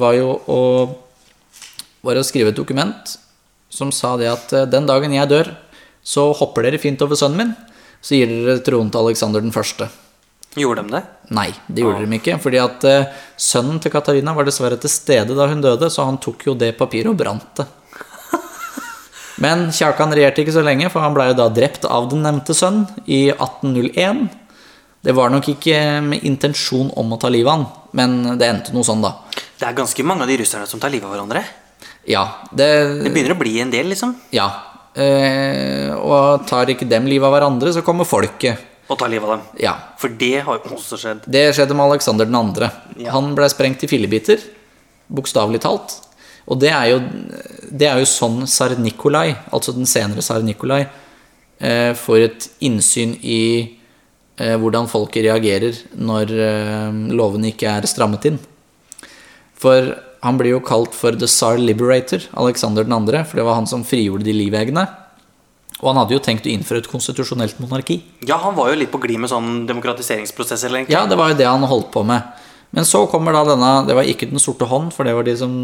[0.00, 0.60] var jo å,
[2.02, 3.14] var å skrive et dokument
[3.70, 5.54] som sa det at eh, den dagen jeg dør,
[6.02, 7.56] så hopper dere fint over sønnen min,
[8.02, 9.86] så gir dere tronen til Alexander den første.
[10.58, 11.02] Gjorde de det?
[11.30, 12.38] Nei, det gjorde de ikke.
[12.42, 16.18] Fordi at uh, sønnen til Katarina var dessverre til stede da hun døde, så han
[16.22, 17.68] tok jo det papiret og brant det.
[19.44, 22.56] Men Kjakan regjerte ikke så lenge, for han ble jo da drept av den nevnte
[22.56, 24.26] sønn i 1801.
[25.06, 28.74] Det var nok ikke med intensjon om å ta livet av han, men det endte
[28.74, 29.14] noe sånn, da.
[29.56, 31.40] Det er ganske mange av de russerne som tar livet av hverandre.
[32.04, 32.66] Ja, det,
[33.06, 34.12] Det begynner å bli en del, liksom.
[34.36, 34.50] Ja.
[34.92, 38.69] Eh, og tar ikke dem livet av hverandre, så kommer folket.
[38.90, 39.42] Å ta livet av dem.
[39.62, 39.74] Ja.
[40.00, 41.26] For det har jo også skjedd.
[41.30, 42.70] Det skjedde med Alexander 2.
[43.04, 43.12] Ja.
[43.14, 44.42] Han ble sprengt i fillebiter,
[45.06, 45.94] bokstavelig talt.
[46.50, 46.98] Og det er jo,
[47.70, 50.82] det er jo sånn tsar Nikolai, altså den senere tsar Nikolai,
[51.62, 53.42] eh, får et innsyn i
[54.40, 58.40] eh, hvordan folket reagerer når eh, lovene ikke er strammet inn.
[59.60, 59.92] For
[60.24, 63.86] han blir jo kalt for the Tsar Liberator, Alexander 2., for det var han som
[63.86, 64.88] frigjorde de livegene.
[65.80, 68.00] Og han hadde jo tenkt å innføre et konstitusjonelt monarki.
[68.28, 70.92] Ja, han var jo litt på glid med sånn demokratiseringsprosesser, egentlig.
[70.96, 72.22] Ja, det var jo det han holdt på med.
[72.70, 75.32] Men så kommer da denne Det var ikke Den sorte hånd, for det var de
[75.36, 75.54] som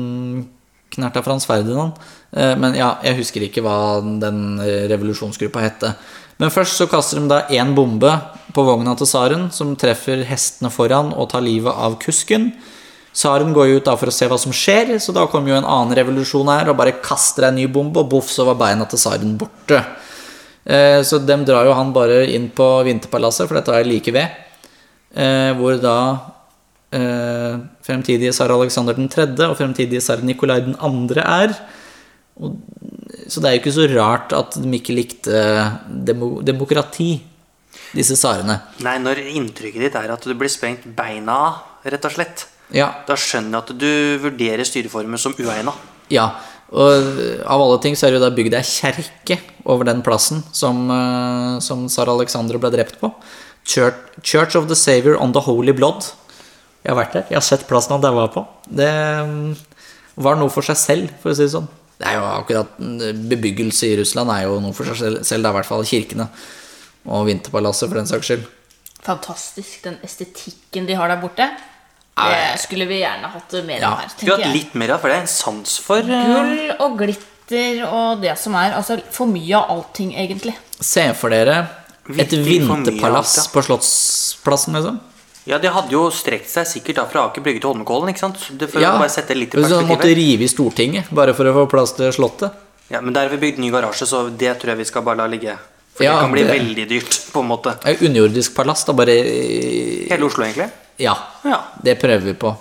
[0.96, 1.92] knerta Frans Ferdinand.
[2.32, 5.92] Eh, Men ja, jeg husker ikke hva den eh, revolusjonsgruppa hette.
[6.38, 8.10] Men først så kaster de da én bombe
[8.54, 12.50] på vogna til tsaren, som treffer hestene foran og tar livet av kusken.
[13.16, 15.56] Tsaren går jo ut da for å se hva som skjer, så da kommer jo
[15.56, 18.84] en annen revolusjon her og bare kaster en ny bombe, og boff, så var beina
[18.84, 19.80] til tsaren borte.
[20.66, 24.28] Eh, Så dem drar jo han bare inn på Vinterpalasset, for dette er like ved.
[25.14, 25.96] Eh, hvor da
[26.92, 29.48] eh, fremtidige tsar Alexander 3.
[29.48, 31.22] og fremtidige tsar Nikolai 2.
[31.22, 31.54] er.
[33.28, 35.38] Så det er jo ikke så rart at de ikke likte
[35.88, 37.14] demo, demokrati,
[37.96, 38.58] disse tsarene.
[38.84, 42.88] Nei, når inntrykket ditt er at du blir sprengt beina av, rett og slett, Ja,
[43.06, 43.90] da skjønner jeg at du
[44.24, 45.72] vurderer styreformer som uegna.
[46.10, 46.32] ja.
[46.74, 49.38] Og av alle ting så er det jo da bygd ei kjerke
[49.70, 53.12] over den plassen som, eh, som tsar Alexander ble drept på.
[53.66, 56.10] Church, Church of the Savior on the Holy Blood.
[56.82, 57.24] Jeg har vært der.
[57.30, 58.44] Jeg har sett plassen han daua på.
[58.66, 58.90] Det
[59.26, 59.56] mm,
[60.22, 61.66] var noe for seg selv, for å si det sånn.
[61.96, 65.22] Det er jo akkurat mm, Bebyggelse i Russland er jo noe for seg selv.
[65.22, 66.28] det er i hvert fall kirkene.
[67.06, 68.46] Og Vinterpalasset, for den saks skyld.
[69.06, 71.46] Fantastisk, den estetikken de har der borte.
[72.16, 73.90] Det skulle vi gjerne hatt mer Ja.
[73.92, 76.70] av her, Skulle hatt litt mer av, for det er en sans for eh, Gull
[76.80, 78.72] og glitter og det som er.
[78.72, 80.54] Altså for mye av allting, egentlig.
[80.80, 81.58] Se for dere
[82.16, 83.52] et vinterpalass alt, ja.
[83.52, 85.00] på Slottsplassen, liksom.
[85.46, 88.40] Ja, det hadde jo strekt seg sikkert da fra Aker Brygge til Holmenkollen, ikke sant?
[88.58, 91.46] Det for å bare sette litt i perspektivet du måtte rive i Stortinget bare for
[91.46, 92.50] å få plass til Slottet.
[92.90, 95.16] Ja, men der har vi bygd ny garasje, så det tror jeg vi skal bare
[95.20, 95.54] la ligge.
[95.94, 97.76] For Ja, det kan bli det- veldig dyrt, på en måte.
[97.84, 100.70] Er underjordisk palass, da, bare i- Hele Oslo, egentlig.
[101.02, 101.16] Ja.
[101.44, 101.58] Ja.
[101.82, 102.54] Det prøver vi på.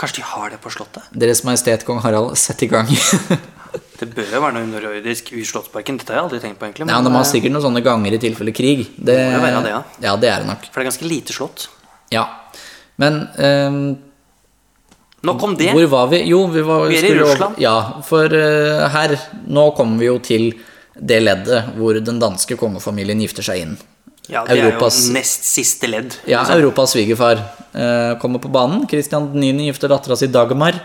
[0.00, 1.02] Kanskje de har det på Slottet?
[1.12, 2.88] Deres Majestet Kong Harald, sett i gang.
[4.00, 5.98] Det bør jo være noe underjordisk i Slottsparken.
[6.00, 6.86] Dette har jeg aldri tenkt på, egentlig.
[6.88, 8.86] Ja, De har sikkert noen sånne ganger i tilfelle krig.
[8.96, 9.80] Det, Må jo være det, ja.
[10.06, 10.64] ja, det er det nok.
[10.70, 11.66] For det er ganske lite slott.
[12.10, 12.22] Ja.
[12.98, 13.76] Men um,
[15.28, 15.68] Nok om det.
[15.76, 16.22] hvor var vi?
[16.30, 17.60] Jo, vi var Vi er i over- Russland.
[17.60, 17.76] Ja,
[18.08, 19.14] for uh, her
[19.52, 20.48] Nå kommer vi jo til
[20.96, 23.76] det leddet hvor den danske kongefamilien gifter seg inn.
[24.28, 26.14] Ja, det Europas- er jo nest siste ledd.
[26.26, 26.44] Ja.
[26.54, 27.40] Europas svigerfar
[27.72, 28.86] eh, kommer på banen.
[28.86, 29.52] Kristian 9.
[29.70, 30.78] gifter dattera si Dagmar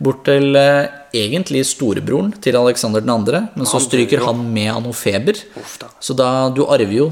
[0.00, 4.96] bort til eh, egentlig storebroren til Alexander 2., men så stryker han med av noe
[4.96, 5.36] feber.
[6.00, 7.10] Så da Du arver jo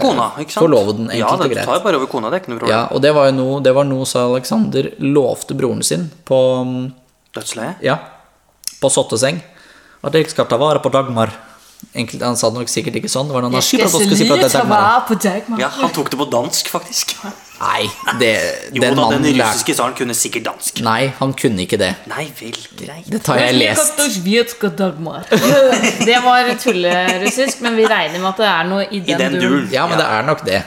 [0.00, 0.60] Kona, ikke sant?
[0.62, 1.66] forloveden, enkelt ja, og det, greit.
[1.66, 2.74] Du tar bare over kona, det er ikke noe problem.
[2.74, 6.38] Ja, og det var jo noe, det var noe så Alexander lovte broren sin på
[7.32, 7.32] Dødsleiet?
[7.32, 7.74] Dødsleie?
[7.86, 7.96] Ja,
[8.82, 9.40] på sotteseng.
[10.02, 11.30] At jeg skal ta vare på Dagmar.
[11.92, 13.28] Enkelt, han sa det nok sikkert ikke sånn.
[13.28, 14.62] Det var noen Jeg skal si det ta
[15.04, 15.60] på Dagmar.
[15.60, 17.16] Ja, han tok det på dansk, faktisk.
[17.62, 17.82] Nei,
[18.18, 18.30] det,
[18.74, 20.80] Jo den da, den russiske tsaren kunne sikkert dansk.
[20.86, 21.92] Nei, han kunne ikke det.
[22.10, 23.10] Nei vel, greit.
[23.12, 24.00] Dette har jeg lest.
[26.08, 29.44] Det var tullerussisk, men vi regner med at det er noe i den, den duren.
[29.44, 29.68] duren.
[29.76, 30.62] Ja, men det er nok det.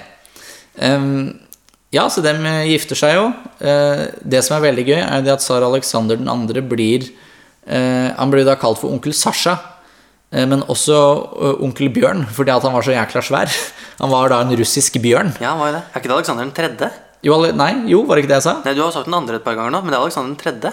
[0.78, 1.34] Um,
[1.96, 3.30] ja, så dem eh, gifter seg jo.
[3.60, 6.64] Uh, det som er veldig gøy, er det at tsar Aleksander 2.
[6.70, 9.58] blir uh, Han blir da kalt for onkel Sasha.
[10.36, 13.58] Eh, Men også eh, onkel Bjørn, fordi at han var så jækla svær.
[14.02, 15.30] Han var da en russisk bjørn.
[15.40, 15.84] Ja, han var jo det?
[15.88, 16.90] Er ikke det Alexander den tredje?
[17.24, 18.54] Jo, nei, jo, var det ikke det jeg sa?
[18.66, 20.42] Nei, du har sagt den andre et par ganger nå, men det er Alexander den
[20.42, 20.72] tredje.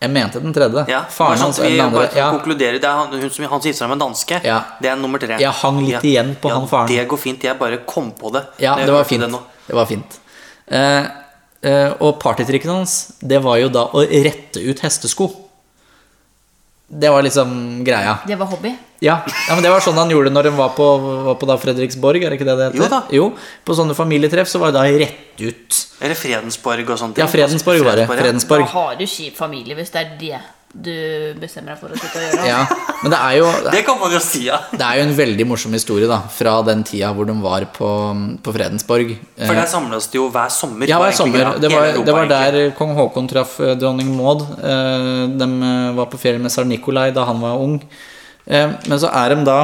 [0.00, 0.84] Jeg mente den tredje.
[0.88, 2.06] Ja, Faren sånn hans er vi den andre.
[2.16, 2.78] Ja, konkluderer.
[2.80, 4.38] Det er han, hun som han gifter seg med en danske.
[4.48, 4.60] Ja.
[4.80, 5.36] Det er nummer tre.
[5.42, 6.88] Jeg hang litt igjen på ja, han faren.
[6.88, 7.44] Det går fint.
[7.50, 8.46] Jeg bare kom på det.
[8.64, 9.26] ja det var fint.
[9.28, 9.42] nå.
[9.66, 10.16] Det var fint.
[10.72, 11.04] Uh,
[11.66, 15.28] uh, og partytrikken hans, det var jo da å rette ut hestesko.
[16.92, 17.50] Det var liksom
[17.86, 18.16] greia.
[18.26, 18.72] Det var hobby.
[19.00, 20.86] Ja, ja, men det var sånn han gjorde når han var på,
[21.24, 22.80] var på da Fredriksborg, er det ikke det det heter?
[22.82, 22.98] Jo da.
[23.14, 23.28] Jo,
[23.64, 25.78] på sånne familietreff så var det da rett ut.
[26.02, 27.20] Eller Fredensborg og sånt.
[27.22, 28.08] Ja, Fredensborg var det.
[28.10, 28.66] Fredensborg.
[28.66, 30.40] Da har du kjip familie hvis det er det
[30.72, 32.44] du bestemmer deg for å sitte og gjøre.
[32.46, 32.58] Ja,
[33.02, 34.60] men det er jo Det kan man jo si, ja.
[34.70, 37.88] Det er jo en veldig morsom historie da fra den tida hvor de var på,
[38.44, 39.16] på Fredensborg.
[39.40, 40.86] For der samles det jo hver sommer.
[40.90, 41.56] Ja, hver sommer.
[41.58, 42.62] Det var, Europa, det var egentlig.
[42.70, 44.46] der kong Haakon traff eh, dronning Maud.
[44.62, 47.76] Eh, De eh, var på ferie med tsar Nikolai da han var ung.
[48.46, 49.58] Eh, Men så er de da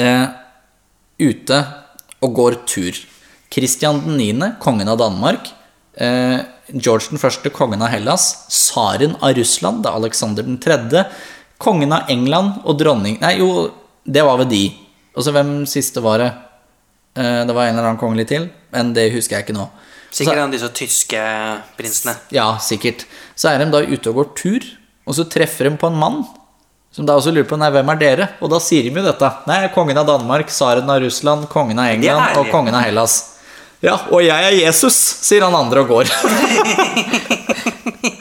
[0.00, 0.26] eh,
[1.20, 1.60] ute
[2.24, 2.96] og går tur.
[3.52, 5.52] Kristian 9., kongen av Danmark.
[6.72, 8.46] George den første, kongen av Hellas.
[8.48, 11.04] Tsaren av Russland, er Alexander den tredje.
[11.58, 13.70] Kongen av England og dronning Nei, jo,
[14.04, 14.64] det var vel de.
[15.14, 16.30] Og så hvem siste var det?
[17.16, 19.68] Eh, Det var en eller annen kongelig til, men det husker jeg ikke nå.
[20.14, 21.20] Sikkert en av disse tyske
[21.78, 22.14] prinsene.
[22.30, 23.04] Ja, sikkert.
[23.36, 24.64] Så er de da ute og går tur,
[25.06, 26.24] og så treffer de på en mann.
[26.94, 28.28] Som da også lurer på nei, hvem er dere?
[28.40, 29.30] Og da sier de jo dette.
[29.50, 33.33] Nei, kongen av Danmark, tsaren av Russland, kongen av England og kongen av Hellas.
[33.84, 36.08] Ja, og jeg er Jesus, sier han andre og går.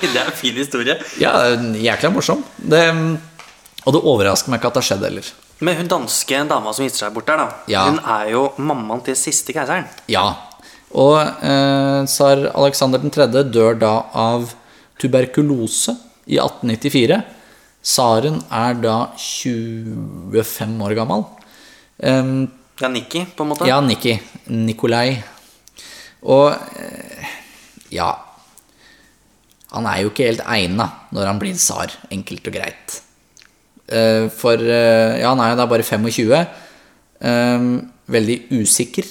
[0.04, 0.96] Det er en fin historie.
[1.20, 1.32] ja,
[1.80, 2.44] jækla morsom.
[2.58, 2.82] Det,
[3.84, 5.30] og det overrasker meg ikke at det har skjedd heller.
[5.64, 7.48] Men hun danske dama som gifter seg bort der, da.
[7.72, 7.84] Ja.
[7.88, 9.88] Hun er jo mammaen til siste keiseren.
[10.12, 10.26] Ja.
[10.94, 13.28] Og eh, tsar Alexander 3.
[13.50, 14.52] dør da av
[15.02, 15.96] tuberkulose
[16.30, 17.22] i 1894.
[17.84, 21.26] Tsaren er da 25 år gammel.
[22.04, 22.36] Um,
[22.82, 23.68] Ja, Nikki, på en måte.
[23.70, 24.16] ja, Nikki.
[24.50, 25.22] Nikolai.
[26.24, 27.32] Og eh,
[27.94, 28.12] ja
[29.74, 33.00] Han er jo ikke helt egna når han blir tsar, enkelt og greit.
[33.90, 36.30] Eh, For eh, ja, han er jo da bare 25.
[38.14, 39.08] veldig usikker.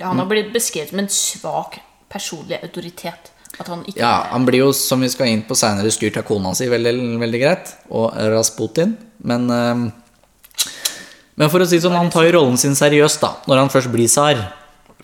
[0.00, 1.78] Ja, han har blitt beskrevet som en svak
[2.10, 3.30] personlig autoritet.
[3.56, 6.26] At han ikke Ja, han blir jo, som vi skal inn på seinere, styrt av
[6.28, 7.70] kona si veldig, veldig greit.
[7.94, 8.96] Og Rasputin.
[9.24, 13.62] Men, men for å si det sånn, han tar jo rollen sin seriøst da, når
[13.62, 14.42] han først blir tsar.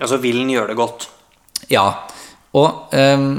[0.02, 1.08] så vil han gjøre det godt?
[1.72, 1.86] Ja.
[2.52, 3.32] Og um,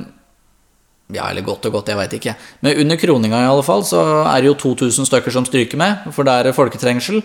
[1.13, 2.33] Ja, eller godt og godt, jeg veit ikke.
[2.65, 6.07] Men under kroninga i alle fall, så er det jo 2000 stykker som stryker med,
[6.15, 7.19] for det er folketrengsel.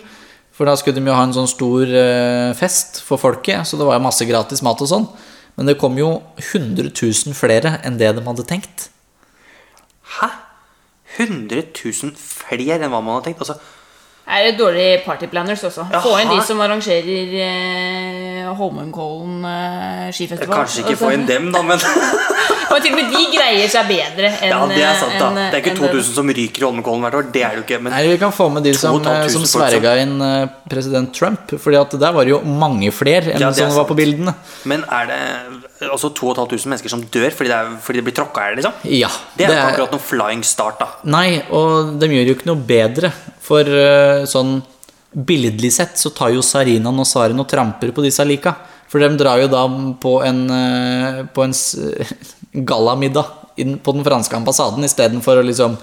[0.53, 3.87] For da skulle de jo ha en sånn stor uh, fest for folket, så det
[3.87, 5.07] var jo masse gratis mat og sånn.
[5.57, 6.11] Men det kom jo
[6.43, 8.89] 100 000 flere enn det de hadde tenkt.
[10.19, 10.29] Hæ?
[11.17, 13.47] 100 000 flere enn hva man hadde tenkt?
[13.47, 13.57] Altså,
[14.29, 15.87] Er det dårlige partyplanners også?
[16.05, 20.65] Få inn de som arrangerer eh, Holmenkollen eh, skifestival.
[20.65, 21.81] Kanskje ikke få inn dem, da, men
[22.69, 25.29] Og til og med de greier seg bedre enn Ja, det er sant, da.
[25.31, 27.31] enn, Det er ikke enn 2000 som ryker i Holmenkollen hvert år.
[27.33, 27.79] Det er det jo ikke.
[27.87, 31.15] Men Nei, Vi kan få med de som, 2500 som folk sverga inn eh, president
[31.17, 31.55] Trump.
[31.65, 33.97] Fordi at der var det jo mange flere enn Ja, det er som var på
[33.99, 34.37] bildene.
[34.69, 38.45] Men er det altså 2500 mennesker som dør fordi, det er, fordi det blir tråkka
[38.45, 38.79] i hjel, liksom?
[38.99, 39.11] Ja.
[39.39, 40.93] Det er ikke akkurat noen flying start, da.
[41.09, 43.13] Nei, og de gjør jo ikke noe bedre.
[43.49, 44.59] For eh, sånn
[45.13, 48.55] billedlig sett så tar jo Sarinaen og Saren og tramper på disse lika.
[48.89, 49.65] For de drar jo da
[50.01, 51.57] på en, eh, på en
[52.73, 53.35] gallamiddag
[53.83, 55.75] på den franske ambassaden istedenfor å liksom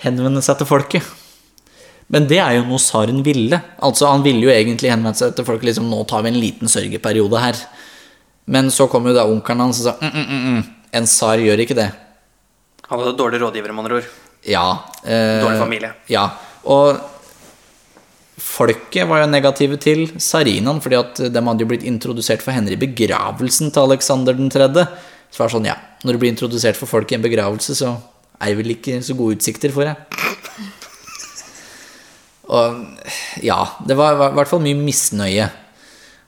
[0.00, 1.04] henvende seg til folket.
[2.10, 3.60] Men det er jo noe tsaren ville.
[3.86, 6.70] Altså Han ville jo egentlig henvende seg til folk liksom Nå tar vi en liten
[6.70, 7.58] sørgeperiode her.
[8.50, 10.62] Men så kom jo da onkelen hans og sa mm, mm, mm, mm.
[10.98, 11.90] En tsar gjør ikke det.
[12.88, 14.08] Han hadde dårlige rådgivere, med andre ord.
[14.42, 14.64] Ja.
[15.04, 15.92] Eh, Dårlig familie.
[16.10, 16.24] Ja.
[16.68, 16.98] Og
[18.40, 22.72] folket var jo negative til Sarinaen, fordi at de hadde jo blitt introdusert for henne
[22.72, 24.68] i begravelsen til Aleksander 3.
[25.30, 27.94] Så var det sånn, ja, når du blir introdusert for folk i en begravelse, så
[28.40, 29.96] er det vel ikke så gode utsikter for deg.
[32.50, 35.46] Og ja, det var i hvert fall mye misnøye.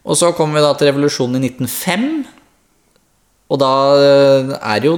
[0.02, 2.06] Og så kommer vi da til revolusjonen i 1905.
[3.52, 4.96] Og da eh, er det jo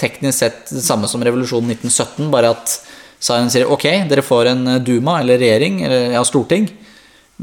[0.00, 2.74] teknisk sett det samme som revolusjonen 1917, bare at
[3.24, 6.68] tsaren sier ok, dere får en eh, duma eller regjering, eller ja, storting.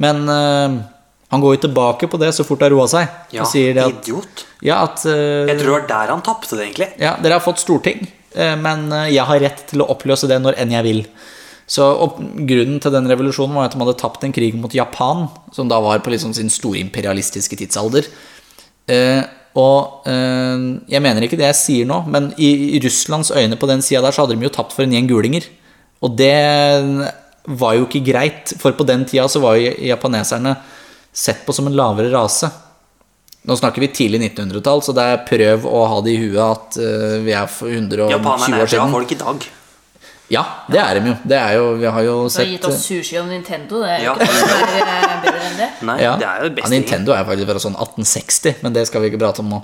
[0.01, 0.77] Men uh,
[1.33, 3.09] han går jo tilbake på det så fort det har roa seg.
[3.35, 4.45] Ja, at, idiot.
[4.63, 6.91] ja, at uh, Jeg tror det var der han tapte det, egentlig.
[7.01, 8.05] ja, dere har fått storting,
[8.37, 11.03] uh, men jeg har rett til å oppløse det når enn jeg vil.
[11.71, 11.87] Så
[12.19, 15.77] Grunnen til den revolusjonen var at de hadde tapt en krig mot Japan, som da
[15.83, 18.09] var på liksom sin storimperialistiske tidsalder.
[18.91, 23.67] Uh, og jeg mener ikke det jeg sier nå, men i, i Russlands øyne på
[23.67, 25.43] den sida der så hadde de jo tapt for en gjeng gulinger.
[26.01, 26.33] Og det
[27.61, 30.55] var jo ikke greit, for på den tida så var jo japaneserne
[31.13, 32.49] sett på som en lavere rase.
[33.49, 36.77] Nå snakker vi tidlig 1900-tall, så det er prøv å ha det i huet at
[36.81, 39.47] eh, vi er for 120 Japanerne år er bra folk i dag.
[40.31, 41.15] Ja, det er de jo.
[41.27, 43.81] Det er jo vi har jo Du har sett gitt oss sushi og Nintendo.
[43.83, 44.13] Det er Ja.
[44.13, 45.69] ikke er eh, bedre enn det.
[45.89, 46.13] Nei, ja.
[46.21, 46.69] det er jo det ja.
[46.71, 49.59] Nintendo er faktisk fra sånn 1860, men det skal vi ikke prate om nå.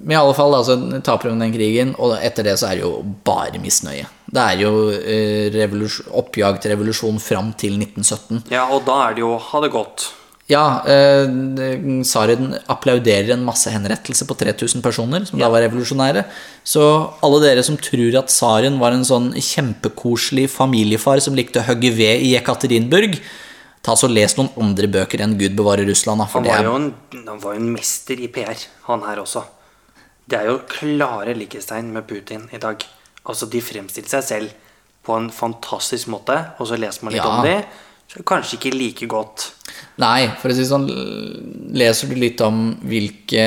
[0.00, 2.86] Men i alle fall, altså, taper hun den krigen, og etter det så er det
[2.86, 2.94] jo
[3.26, 4.06] bare misnøye.
[4.30, 8.46] Det er jo eh, oppjag til revolusjon fram til 1917.
[8.54, 10.08] Ja, og da er det jo ha det godt.
[10.50, 11.28] Ja, eh,
[12.02, 16.24] tsaren applauderer en masse henrettelse på 3000 personer, som da var revolusjonære.
[16.66, 16.82] Så
[17.22, 21.92] alle dere som tror at tsaren var en sånn kjempekoselig familiefar som likte å hogge
[21.94, 23.20] ved i Ekaterinburg,
[23.86, 26.26] ta så les noen andre bøker enn Gud bevare Russland.
[26.34, 28.58] Han var jo en, han var jo en mester i PR,
[28.90, 29.46] han her også.
[30.30, 32.82] Det er jo klare likhetstegn med Putin i dag.
[33.26, 34.52] Altså, De fremstilte seg selv
[35.06, 37.30] på en fantastisk måte, og så leser man litt Ja.
[37.38, 37.64] om det,
[38.10, 39.50] så kanskje ikke like godt.
[39.98, 40.86] Nei, for å si sånn,
[41.74, 43.44] leser du litt om hvilke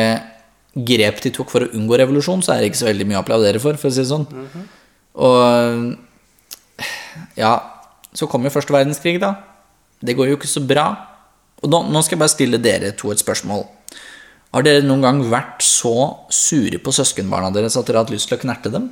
[0.76, 3.24] grep de tok for å unngå revolusjon, så er det ikke så veldig mye å
[3.24, 4.26] applaudere for, for å si det sånn.
[5.16, 5.96] Og
[7.38, 7.54] ja,
[8.14, 9.36] så kom jo første verdenskrig, da.
[10.04, 10.88] Det går jo ikke så bra.
[11.64, 13.64] Og nå, nå skal jeg bare stille dere to et spørsmål.
[14.54, 15.94] Har dere noen gang vært så
[16.30, 18.92] sure på søskenbarna deres at dere har hatt lyst til å knerte dem?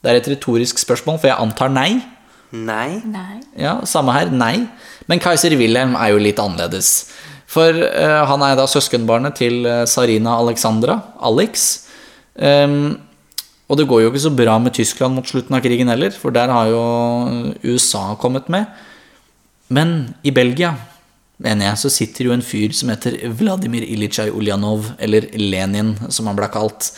[0.00, 2.02] Det er et retorisk spørsmål, for jeg antar nei.
[2.50, 3.00] Nei.
[3.08, 3.40] Nei.
[3.56, 4.32] Ja, samme her.
[4.32, 4.66] Nei.
[5.08, 7.10] Men keiser Wilhelm er jo litt annerledes.
[7.50, 11.86] For uh, han er da søskenbarnet til uh, Sarina Alexandra, Alex.
[12.36, 12.98] Um,
[13.70, 16.34] og det går jo ikke så bra med Tyskland mot slutten av krigen heller, for
[16.34, 16.84] der har jo
[17.62, 18.66] USA kommet med.
[19.70, 20.74] Men i Belgia,
[21.40, 26.28] mener jeg, så sitter jo en fyr som heter Vladimir Ilitsjaj Ulyanov, eller Lenin, som
[26.30, 26.92] han ble kalt.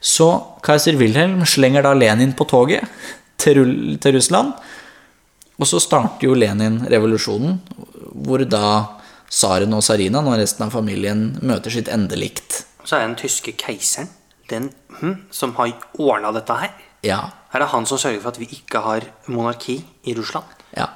[0.00, 0.28] Så
[0.64, 2.84] keiser Wilhelm slenger da Lenin på toget
[3.40, 3.62] til,
[4.02, 4.52] til Russland.
[5.56, 7.56] Og så starter jo Lenin revolusjonen,
[8.26, 8.66] hvor da
[9.32, 12.62] tsaren og tsarinaen og resten av familien møter sitt endelikt.
[12.84, 14.12] Så er det den tyske keiseren,
[14.52, 14.68] den
[15.00, 16.76] hm, som har ordna dette her.
[17.06, 17.20] Ja.
[17.52, 20.46] Er det han som sørger for at vi ikke har monarki i Russland?
[20.76, 20.90] Ja.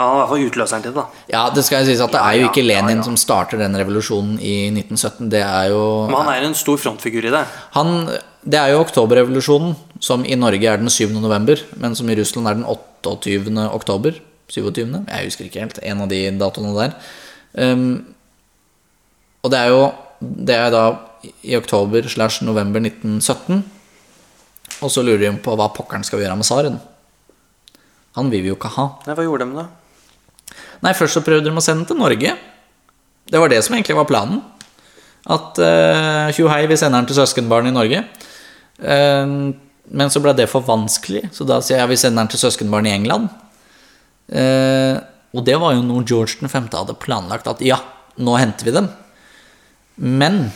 [0.00, 1.24] Han er i hvert fall utløseren til det, da.
[1.32, 4.54] ja, det skal sies at det er jo ikke Lenin som starter den revolusjonen i
[4.72, 5.30] 1917.
[5.32, 7.44] Det er jo Men han er en stor frontfigur i det.
[7.76, 8.08] Han,
[8.42, 11.12] det er jo oktoberrevolusjonen, som i Norge er den 7.
[11.20, 13.68] november, men som i Russland er den 28.
[13.70, 14.16] oktober.
[14.50, 14.86] 27.
[15.06, 15.78] Jeg husker ikke helt.
[15.86, 16.96] En av de datoene der.
[17.54, 18.14] Um,
[19.44, 19.82] og det er jo
[20.20, 20.82] Det er da
[21.48, 23.62] i oktober slash november 1917.
[24.84, 26.76] Og så lurer de på hva pokkeren skal gjøre med tsaren.
[28.18, 28.84] Han vil vi jo ikke ha.
[29.06, 29.64] Nei, hva gjorde de da?
[30.84, 32.36] Nei, først så prøvde de å sende den til Norge.
[33.30, 34.40] Det var det som egentlig var planen.
[35.30, 38.04] At uh, tjo hei, vi sender den til søskenbarn i Norge.
[38.80, 39.52] Uh,
[39.90, 42.88] men så ble det for vanskelig, så da sier jeg vi sender den til søskenbarn
[42.88, 43.28] i England.
[44.30, 45.02] Uh,
[45.36, 46.70] og det var jo noe George 5.
[46.72, 47.78] hadde planlagt, at ja,
[48.18, 48.88] nå henter vi dem.
[50.00, 50.48] Men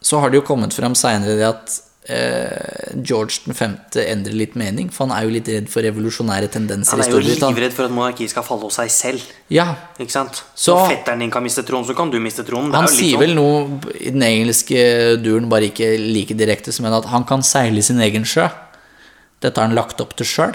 [0.00, 3.74] så har det jo kommet frem seinere det at eh, George 5.
[4.00, 7.20] endrer litt mening, for han er jo litt redd for revolusjonære tendenser Han er jo
[7.50, 9.26] livredd for at monarkiet skal falle hos seg selv.
[9.52, 10.42] Ja, Ikke sant?
[10.54, 12.72] Så- Når fetteren din kan miste tronen, så kan du miste tronen.
[12.74, 13.20] Han er sier sånn.
[13.20, 17.42] vel noe i den engelske duren, bare ikke like direkte, som en at han kan
[17.42, 18.50] seile sin egen sjø.
[19.40, 20.54] Dette har han lagt opp til sjøl.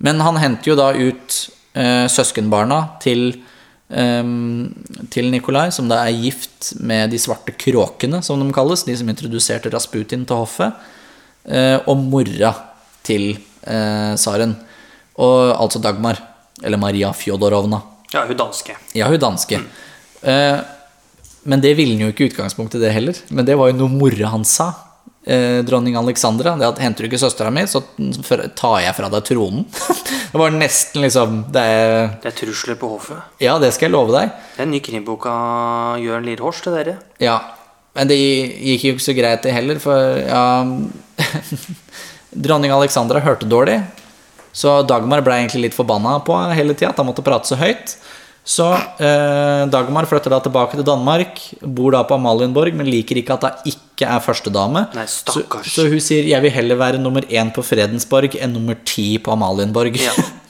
[0.00, 3.42] Men han henter jo da ut eh, søskenbarna til,
[3.88, 9.10] til Nikolai, som da er gift med de svarte kråkene, som de kalles, de som
[9.12, 10.72] introduserte Rasputin til hoffet,
[11.44, 12.54] eh, og mora
[13.04, 14.56] til eh, tsaren.
[15.20, 16.18] Og altså Dagmar,
[16.62, 17.82] eller Maria Fjodorovna.
[18.14, 18.76] Ja, hun danske.
[18.96, 19.60] Ja, hun danske.
[20.22, 20.58] Eh,
[21.44, 23.20] men det ville han jo ikke i utgangspunktet, det heller.
[23.28, 24.70] Men det var jo noe mora hans sa.
[25.26, 26.56] Eh, dronning Alexandra.
[26.56, 27.82] Det at henter du ikke søstera mi, så
[28.56, 29.66] tar jeg fra deg tronen.
[30.34, 33.20] det var nesten liksom det er, Det er trusler på hoffet.
[33.38, 34.32] Ja, det skal jeg love deg.
[34.56, 35.34] Det er en ny krimboka
[36.02, 36.96] Jørn Lierhorst til dere.
[37.22, 37.36] Ja.
[37.94, 40.42] Men det gikk jo ikke så greit, det heller, for ja
[42.48, 43.78] Dronning Alexandra hørte dårlig,
[44.50, 47.94] så Dagmar ble egentlig litt forbanna på hele tida, at han måtte prate så høyt.
[48.44, 53.38] Så eh, Dagmar flytter da tilbake til Danmark, bor da på Amalienborg, men liker ikke
[53.38, 54.84] at hun ikke er førstedame.
[54.92, 58.76] Nei, Så, så hun sier 'jeg vil heller være nummer én på Fredensborg enn nummer
[58.84, 59.96] ti på Amalienborg'.
[59.96, 60.12] Ja.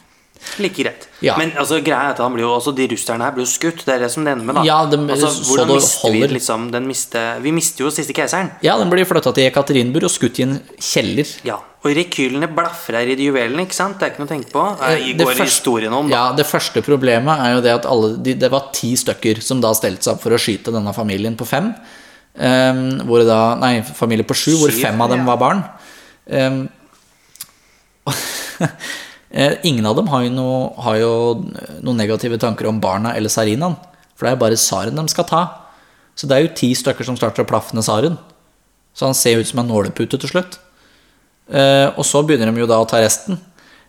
[0.59, 1.07] Like greit.
[1.25, 1.37] Ja.
[1.39, 3.85] Men altså, greia er at han blir jo, altså, de russerne her blir jo skutt.
[3.85, 4.55] Det er det som det ender med.
[4.57, 6.29] da Ja, de- altså, hvordan mister holder.
[6.29, 8.51] vi liksom den miste, Vi mister jo siste keiseren.
[8.63, 11.27] Ja, den blir flytta til Ekaterinburg og skutt i en kjeller.
[11.45, 13.99] Ja, Og rekylene blafrer i de juvelene, ikke sant?
[13.99, 14.83] Det er ikke noe å tenke på.
[14.83, 16.17] Eh, Det det går første- historien om, da.
[16.17, 19.61] Ja, Det første problemet er jo det at alle, de, det var ti stykker som
[19.61, 21.75] da stelte seg opp for å skyte denne familien på fem.
[22.37, 25.63] Um, hvor da, nei, familie på sju, hvor fem av dem var barn.
[26.27, 26.51] Eh,
[29.67, 31.15] ingen av dem har jo, noe, har jo
[31.83, 33.75] noen negative tanker om barna eller sarinaen.
[34.15, 35.43] For det er jo bare saren de skal ta.
[36.15, 38.19] Så det er jo ti stykker som starter å plaffe ned tsaren.
[38.95, 40.61] Så han ser ut som en nålepute til slutt.
[41.51, 43.41] Eh, og så begynner de jo da å ta resten.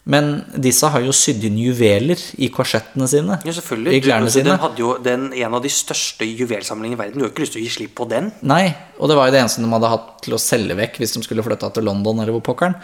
[0.06, 3.40] Men disse har jo sydd inn juveler i korsettene sine.
[3.46, 3.94] Ja, selvfølgelig.
[3.98, 4.52] I klærne altså, sine.
[4.52, 7.22] den hadde jo den, en av de største juvelsamlingene i verden.
[7.22, 8.30] Du har ikke lyst til å gi slipp på den?
[8.46, 8.68] Nei,
[9.00, 11.24] og det var jo det eneste de hadde hatt til å selge vekk hvis de
[11.26, 12.78] skulle flytta til London eller hvor pokkeren.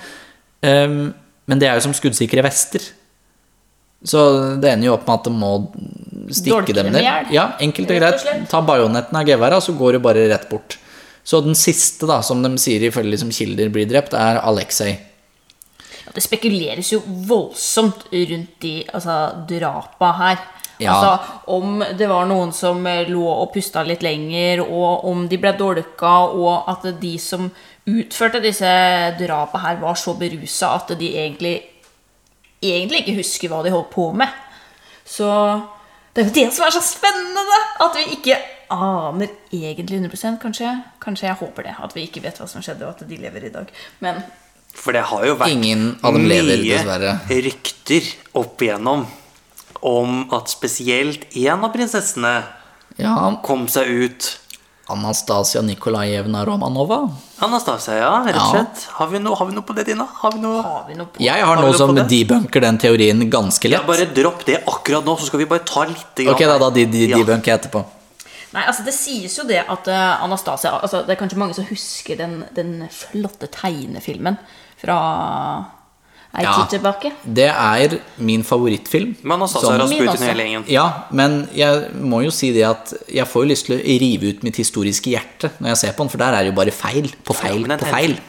[0.66, 1.12] Ehm,
[1.52, 2.86] men det er jo som skuddsikre vester.
[4.08, 4.22] Så
[4.58, 5.50] det ender jo opp med at det må
[6.32, 7.04] stikke Dolke dem ned.
[7.36, 8.24] Ja, enkelt og greit.
[8.50, 10.78] Ta bajonetten av geværet, så går det bare rett bort.
[11.28, 14.96] Så den siste, da, som de sier ifølge liksom kilder blir drept, er Alexei.
[16.02, 19.20] Ja, det spekuleres jo voldsomt rundt de altså,
[19.52, 20.42] drapa her.
[20.82, 20.96] Ja.
[20.96, 25.38] Altså, om det var noen som eh, lå og pusta litt lenger, og om de
[25.38, 27.52] ble dolka, og at de som
[27.90, 28.70] utførte disse
[29.20, 31.56] drapa her, var så berusa at de egentlig,
[32.62, 34.30] egentlig ikke husker hva de holdt på med.
[35.06, 35.28] Så
[36.14, 37.62] det er jo det som er så spennende!
[37.82, 38.38] At vi ikke
[38.72, 40.76] aner egentlig 100% kanskje.
[41.04, 41.76] Kanskje jeg håper det.
[41.84, 43.72] At vi ikke vet hva som skjedde, og at de lever i dag.
[44.04, 44.22] Men
[44.76, 47.16] For det har jo vært Ingen av dem lever, mye dessverre.
[47.28, 48.08] rykter
[48.40, 49.08] opp igjennom
[49.82, 52.36] om at spesielt én av prinsessene
[53.00, 54.28] Ja, kom seg ut.
[54.92, 57.10] Anastasia Nikolajevna Romanova.
[57.42, 58.50] Anastasia, ja, rett og Ja.
[58.52, 58.84] slett.
[59.00, 60.06] Har vi noe, har vi noe på det, Tina?
[60.22, 60.62] Har vi noe?
[60.62, 63.78] har vi noe på Jeg har Har noe noe som debunker den teorien ganske Ja,
[63.80, 63.88] lett.
[63.88, 66.70] bare dropp det akkurat nå, så skal vi bare ta litt grann Ok, da, da
[66.70, 67.18] de, de, Ja.
[67.18, 67.86] debunker jeg etterpå.
[68.54, 71.64] Nei, altså Det sies jo det at uh, Anastasia altså Det er kanskje mange som
[71.66, 74.38] husker den, den flotte tegnefilmen
[74.78, 75.66] fra
[76.38, 76.54] ei Ja.
[76.56, 77.12] tid tilbake.
[77.26, 79.16] Det er min favorittfilm.
[79.24, 80.24] Men Anastasia Som- Rasputin Min og også.
[80.30, 80.66] hele gjengen.
[80.70, 84.30] Ja, men jeg må jo si det at jeg får jo lyst til å rive
[84.30, 86.72] ut mitt historiske hjerte når jeg ser på den, for der er det jo bare
[86.72, 88.20] feil på feil ja, på feil.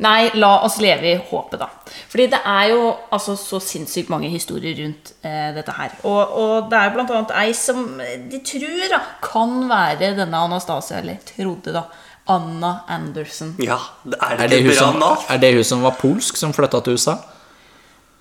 [0.00, 1.66] Nei, la oss leve i håpet, da.
[2.08, 5.90] Fordi det er jo altså så sinnssykt mange historier rundt eh, dette her.
[6.04, 10.32] Og, og det er blant annet ei som eh, de tror da, kan være denne
[10.40, 11.82] Anastasia, eller trodde, da.
[12.30, 13.54] Anna Anderson.
[13.62, 15.10] Ja, er Er det det, hun bra som, nå?
[15.34, 17.16] er det hun som var polsk, som flytta til USA?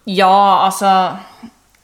[0.09, 0.91] Ja, altså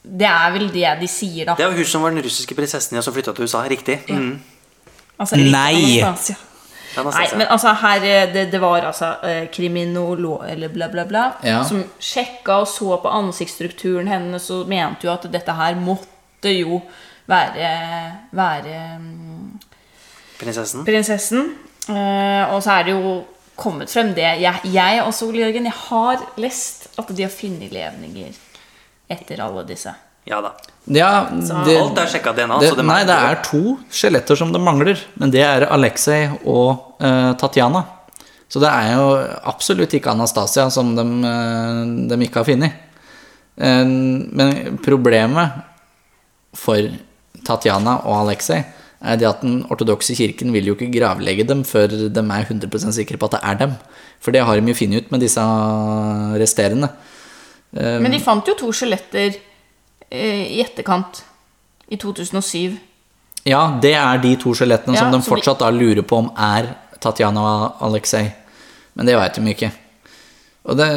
[0.02, 1.54] Det er vel det de sier, da.
[1.58, 3.62] Det er jo hun som var den russiske prinsessen ja, som flytta til USA.
[3.68, 4.00] Riktig.
[4.08, 4.36] Mm.
[5.18, 6.00] Altså, Nei.
[6.02, 6.36] Anastasia.
[6.96, 11.24] Nei, men altså her eh, Det, det var altså eh, kriminolog eller bla, bla, bla
[11.44, 11.58] Ja.
[11.68, 16.78] som sjekka og så på ansiktsstrukturen hennes og mente jo at dette her måtte jo
[17.28, 17.68] være
[18.32, 19.58] Være mm,
[20.38, 20.84] Prinsessen.
[20.86, 21.50] prinsessen.
[21.86, 23.20] Eh, og så er det jo
[23.56, 27.72] kommet frem det Jeg, jeg også, Ole Jørgen, jeg har lest at de har funnet
[27.72, 28.34] levninger
[29.12, 29.92] etter alle disse.
[30.26, 30.50] Ja da.
[30.90, 32.58] Ja, det, Alt er sjekka DNA.
[32.58, 36.24] det, så det nei, det er to skjeletter som det mangler, men det er Alexei
[36.42, 37.84] og uh, Tatjana.
[38.50, 39.06] Så det er jo
[39.50, 41.80] absolutt ikke Anastasia som de, eh,
[42.10, 42.82] de ikke har funnet.
[43.58, 45.56] Men problemet
[46.54, 46.92] for
[47.46, 48.60] Tatjana og Aleksej
[49.00, 52.94] er det at den ortodokse kirken vil jo ikke gravlegge dem før de er 100
[52.96, 53.76] sikre på at det er dem.
[54.20, 55.42] For det har de jo funnet ut med disse
[56.40, 56.88] resterende.
[57.76, 59.36] Men de fant jo to skjeletter
[60.08, 61.24] eh, i etterkant.
[61.86, 62.78] I 2007.
[63.46, 66.72] Ja, det er de to skjelettene Ja, som de fortsatt da lurer på om er
[66.98, 68.32] Tatjana og Aleksej.
[68.98, 69.70] Men det veit de ikke.
[70.66, 70.88] Og det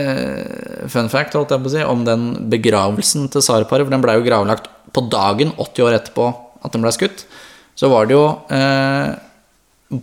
[0.89, 4.15] fun fact holdt jeg på å si, om den begravelsen til tsarparet, for den ble
[4.17, 6.25] jo gravlagt på dagen 80 år etterpå
[6.65, 7.27] at den ble skutt,
[7.79, 9.15] så var det jo eh,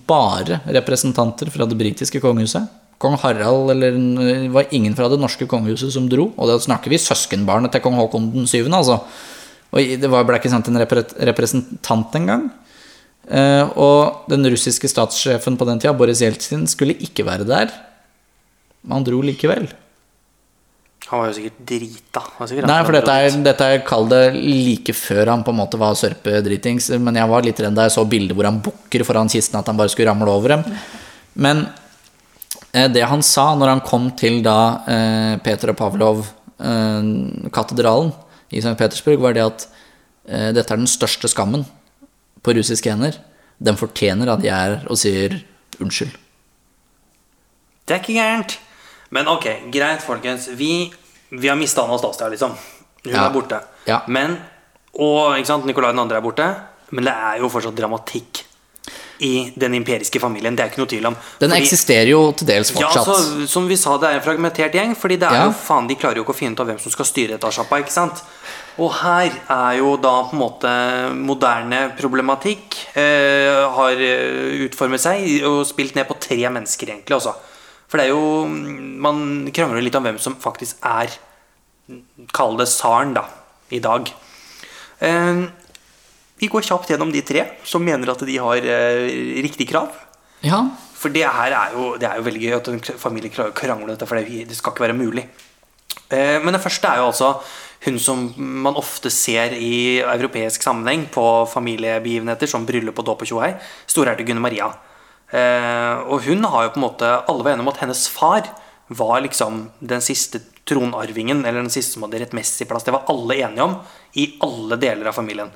[0.09, 2.65] bare representanter fra det britiske kongehuset.
[2.97, 3.99] Kong Harald eller
[4.55, 6.31] var ingen fra det norske kongehuset som dro.
[6.33, 9.03] Og da snakker vi søskenbarnet til kong Haakon den syvende, altså.
[9.75, 12.47] Og det ble ikke sendt en repre representant engang.
[13.29, 17.75] Eh, og den russiske statssjefen på den tida, Boris Jeltsin, skulle ikke være der.
[18.87, 19.69] Men han dro likevel.
[21.07, 22.21] Han var jo sikkert drita.
[22.51, 25.79] Sikkert Nei, for dette er, dette er kall det like før han på en måte
[25.79, 26.89] var sørpedritings.
[26.99, 29.69] Men jeg var litt redd da jeg så bildet hvor han bukker foran kisten, at
[29.71, 30.63] han bare skulle ramle over dem.
[31.39, 31.57] Men
[32.73, 38.11] eh, det han sa når han kom til da eh, Peter og Pavlov-katedralen
[38.51, 38.75] i St.
[38.75, 39.71] Petersburg, var det at
[40.27, 41.63] eh, dette er den største skammen
[42.43, 43.15] på russiske hender.
[43.63, 45.39] Den fortjener at jeg er og sier
[45.79, 46.11] unnskyld.
[47.87, 48.66] Det er ikke gærent.
[49.17, 50.49] Men ok, greit, folkens.
[50.59, 50.73] Vi,
[51.33, 52.53] vi har mista Anastasia, liksom.
[53.07, 53.27] Hun Ja.
[53.29, 53.61] er borte.
[53.89, 54.01] Ja.
[54.13, 54.37] Men,
[54.99, 56.49] og ikke sant, Nicolai den andre er borte.
[56.95, 58.43] Men det er jo fortsatt dramatikk
[59.25, 60.55] i den imperiske familien.
[60.57, 61.17] Det er ikke noe tvil om.
[61.41, 63.09] Den Fordi- eksisterer jo til dels Ja, fortsatt.
[63.09, 64.93] altså, som vi sa, det er en fragmentert gjeng.
[64.95, 65.45] Fordi det er Ja.
[65.47, 67.51] jo faen, De klarer jo ikke å finne ut av hvem som skal styre dette
[67.57, 67.79] sjappa.
[67.81, 68.23] ikke sant?
[68.79, 75.43] Og her er jo da på en måte moderne problematikk eh, har eh, utformet seg
[75.45, 77.17] og spilt ned på tre mennesker, egentlig.
[77.17, 77.35] også
[77.97, 78.45] For det er jo
[79.01, 81.15] Man krangler litt om hvem som faktisk er
[82.35, 83.23] Kall det tsaren, da,
[83.71, 84.09] i dag.
[85.07, 85.45] Eh,
[86.43, 89.05] vi går kjapt gjennom de tre som mener at de har eh,
[89.47, 89.95] riktig krav.
[90.43, 90.65] Ja,
[90.99, 93.57] For det her er jo, det er jo veldig gøy at en familie klarer å
[93.57, 95.29] krangle om dette, for det, det skal ikke være mulig.
[96.11, 97.31] Eh, Men det første er jo altså
[97.87, 98.27] hun som
[98.67, 101.25] man ofte ser i europeisk sammenheng på
[101.55, 103.55] familiebegivenheter som bryllup og dåp og tjohei.
[103.87, 104.73] Storhertugunne Maria.
[105.33, 108.47] Eh, Og hun har jo på en måte Alle var enige om at hennes far
[108.89, 112.85] var liksom den siste tronarvingen, eller den siste som hadde rettmessig plass.
[112.87, 113.75] Det var alle enige om
[114.15, 115.51] i alle deler av familien.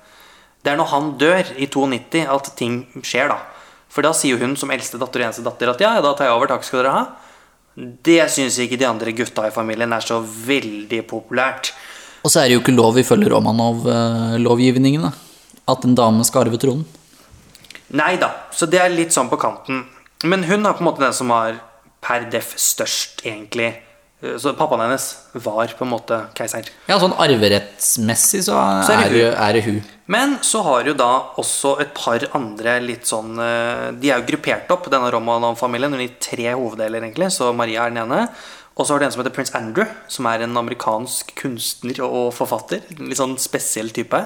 [0.63, 3.39] Det er når han dør i 92 at ting skjer, da.
[3.91, 6.37] For da sier hun som eldste datter og eneste datter at ja, da tar jeg
[6.37, 7.05] over, takk skal dere ha.
[8.07, 11.73] Det syns ikke de andre gutta i familien er så veldig populært.
[12.23, 15.15] Og så er det jo ikke lov ifølge Romanov-lovgivningen da,
[15.71, 16.85] at en dame skal arve tronen.
[17.97, 19.85] Nei da, så det er litt sånn på kanten.
[20.23, 21.59] Men hun er på en måte den som var
[22.05, 23.73] per def størst, egentlig.
[24.21, 26.67] Så pappaen hennes var på en måte keiser.
[26.91, 29.79] Ja, sånn arverettsmessig så Så er er det det, er det hun.
[30.13, 31.09] Men så har jo da
[31.41, 36.11] også et par andre litt sånn eh, De er jo gruppert opp, denne Romanov-familien, i
[36.21, 37.31] tre hoveddeler, egentlig.
[37.33, 38.27] Så Maria er den ene.
[38.77, 42.35] Og så har du en som heter Prince Andrew, som er en amerikansk kunstner og
[42.37, 42.85] forfatter.
[42.99, 44.21] En litt sånn spesiell type.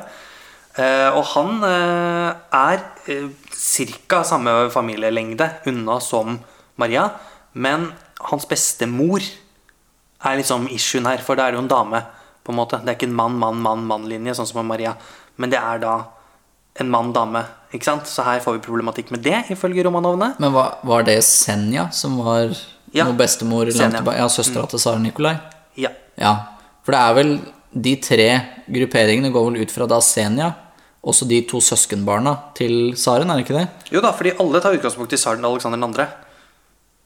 [0.75, 3.29] Eh, og han eh, er eh,
[4.09, 4.25] ca.
[4.27, 6.39] samme familielengde unna som
[6.81, 7.09] Maria.
[7.53, 7.93] Men
[8.31, 9.23] hans bestemor
[10.25, 12.03] er liksom issuen her, for da er det jo en dame.
[12.45, 14.97] på en måte Det er ikke en mann, mann, mann, mann-linje, sånn som med Maria.
[15.37, 15.95] Men det er da
[16.81, 17.45] en mann-dame.
[17.73, 18.07] ikke sant?
[18.07, 20.35] Så her får vi problematikk med det, ifølge Romanovene.
[20.43, 22.51] Men hva, var det Senja som var
[22.95, 24.03] Ja, noe bestemor Senja.
[24.15, 25.37] Ja, søstera til Sara Nikolai?
[25.77, 25.91] Ja.
[26.19, 26.35] Ja.
[26.85, 27.33] For det er vel
[27.75, 28.29] de tre
[28.71, 30.53] grupperingene går vel ut fra da Senja,
[31.05, 33.69] også de to søskenbarna til tsaren, er det ikke det?
[33.93, 36.07] Jo da, fordi alle tar utgangspunkt i tsaren Aleksander 2.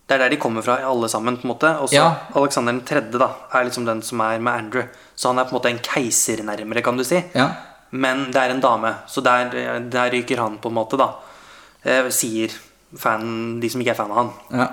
[0.09, 1.37] Det er der de kommer fra, alle sammen.
[1.37, 2.15] på en måte Og så Ja.
[2.35, 3.01] Aleksander 3.
[3.19, 4.83] da er liksom den som er med Andrew.
[5.17, 7.23] Så han er på en måte en keiser nærmere, kan du si.
[7.35, 7.49] Ja.
[7.91, 11.11] Men det er en dame, så der, der ryker han, på en måte, da.
[11.85, 12.49] Eh, sier
[12.97, 14.31] fan, de som ikke er fan av han.
[14.53, 14.69] ja.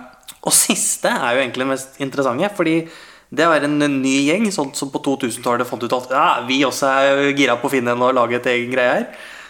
[0.45, 2.87] Og siste er jo egentlig det mest interessante, fordi
[3.29, 6.91] det var en ny gjeng sånn som på 2000-tallet fant ut at ja, vi også
[6.91, 9.07] er gira på å finne en og lage et egen greie her.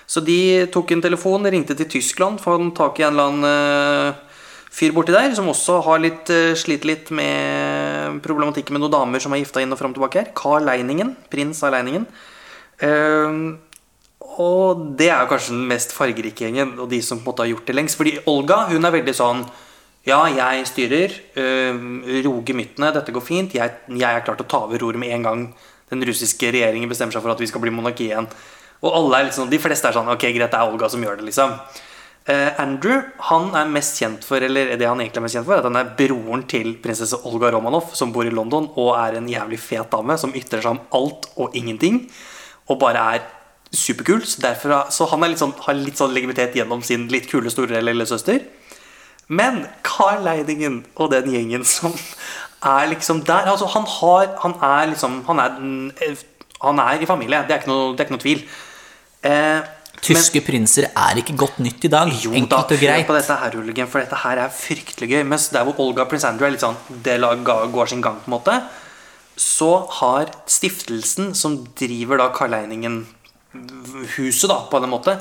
[0.08, 4.36] Så de tok en telefon, ringte til Tyskland, fant tak i en eller annen eh,
[4.76, 9.24] fyr borti der, som også har litt, uh, sliter litt med problematikken med noen damer
[9.24, 10.34] som er gifta inn og fram og tilbake her.
[10.36, 12.08] Carl Leiningen, prins av Leiningen.
[12.84, 13.56] Uh,
[14.36, 17.46] og det er jo kanskje den mest fargerike gjengen, og de som på en måte
[17.46, 17.98] har gjort det lengst.
[18.00, 19.46] Fordi Olga hun er veldig sånn
[20.06, 21.14] Ja, jeg styrer.
[21.42, 21.78] Øh,
[22.28, 22.92] roger myttene.
[22.94, 23.56] Dette går fint.
[23.58, 25.48] Jeg, jeg er klar til å ta over roret med en gang
[25.90, 28.28] den russiske regjeringen bestemmer seg for at vi skal bli monarki igjen.
[28.86, 31.20] Og alle er sånn, de fleste er sånn Ok, greit, det er Olga som gjør
[31.20, 31.56] det, liksom.
[32.26, 35.54] Uh, Andrew han er mest kjent for Eller det han egentlig er mest kjent for,
[35.54, 39.20] er at han er broren til prinsesse Olga Romanov, som bor i London og er
[39.20, 42.08] en jævlig fet dame som ytrer seg om alt og ingenting.
[42.70, 43.26] Og bare er
[43.76, 44.24] superkul.
[44.26, 47.82] Så, derfor, så han litt sånn, har litt sånn legitimitet gjennom sin litt kule store
[47.84, 48.42] lillesøster.
[49.28, 51.94] Men Carl Leidingen og den gjengen som
[52.66, 55.56] er liksom der altså Han har Han er liksom Han er,
[56.62, 57.44] han er i familie.
[57.48, 58.44] Det er ikke noe, det er ikke noe tvil.
[59.26, 59.72] Eh,
[60.06, 62.12] Tyske prinser er ikke godt nytt i dag.
[62.22, 63.08] jo da, Enkelt og hør greit.
[63.08, 65.24] på dette her, Ulriken, for dette her er fryktelig gøy.
[65.26, 68.36] Mens der hvor Olga Prince Andrew er litt sånn Det går sin gang, på en
[68.38, 68.58] måte,
[69.38, 75.18] så har stiftelsen som driver da Carl Leiningen-huset, da, på en måte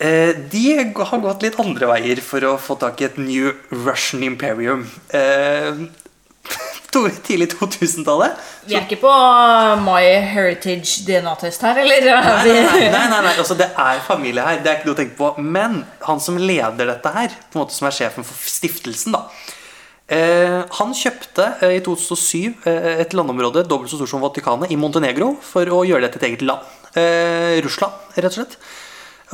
[0.00, 0.60] De
[0.96, 3.50] har gått litt andre veier for å få tak i et New
[3.84, 4.86] Russian Imperium.
[5.12, 5.82] Eh,
[7.26, 8.38] tidlig 2000-tallet.
[8.66, 9.12] Vi er ikke på
[9.84, 12.08] My Heritage DNA-test her, eller?
[12.10, 14.60] Nei, nei, nei, nei, altså det er familie her.
[14.64, 15.30] Det er ikke noe å tenke på.
[15.38, 19.24] Men han som leder dette her, på en måte som er sjefen for stiftelsen, da
[20.10, 24.78] eh, Han kjøpte eh, i 2007 eh, et landområde dobbelt så stort som Vatikanet i
[24.80, 26.78] Montenegro for å gjøre det til et eget land.
[26.98, 28.58] Eh, Russland, rett og slett.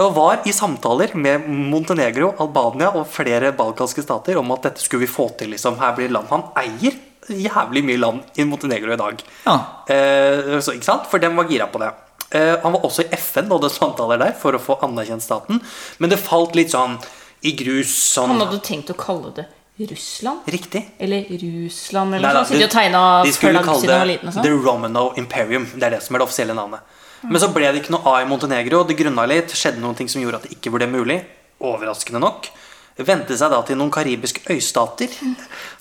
[0.03, 5.07] Og var i samtaler med Montenegro, Albania og flere balkanske stater om at dette skulle
[5.07, 5.55] vi få til.
[5.55, 9.23] liksom, Her blir land Han eier jævlig mye land i Montenegro i dag.
[9.47, 9.57] Ja.
[9.89, 11.09] Eh, så, ikke sant?
[11.11, 11.91] For den var gira på det.
[12.31, 15.63] Eh, han var også i FN og hadde samtaler der for å få anerkjent staten.
[15.99, 16.99] Men det falt litt sånn
[17.47, 17.95] i grus.
[18.15, 20.41] Sånn Han hadde tenkt å kalle det Russland?
[20.47, 20.83] Riktig.
[20.99, 22.95] Eller Rusland, eller noe sånt.
[22.97, 24.63] Og de skulle kalle det liten The sånn.
[24.65, 25.67] Romanov Imperium.
[25.75, 26.81] Det er det som er det offisielle navnet.
[27.27, 28.85] Men så ble det ikke noe av i Montenegro.
[28.89, 29.53] Det grunna litt.
[29.53, 31.19] Skjedde noen ting som gjorde at det ikke ble mulig.
[31.61, 32.49] Overraskende nok.
[32.97, 35.13] Vendte seg da til noen karibiske øystater.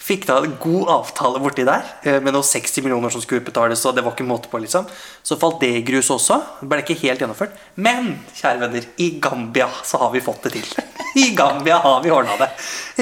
[0.04, 3.86] Fikk da en god avtale borti der eh, med noen 60 millioner som skulle utbetales.
[3.88, 4.90] Og det var ikke måte på liksom
[5.24, 6.42] Så falt det i grus også.
[6.68, 7.56] Ble ikke helt gjennomført.
[7.80, 10.74] Men kjære venner, i Gambia så har vi fått det til.
[11.16, 12.50] I Gambia har vi ordna det.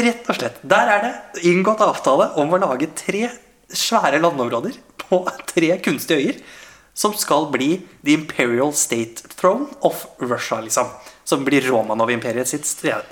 [0.06, 0.62] Rett og slett.
[0.62, 3.32] Der er det inngått avtale om å lage tre
[3.74, 6.44] svære landområder på tre kunstige øyer.
[6.94, 10.94] Som skal bli The Imperial State Throne of Russia, liksom.
[11.26, 13.10] Som blir Romanov-imperiet sitt sted-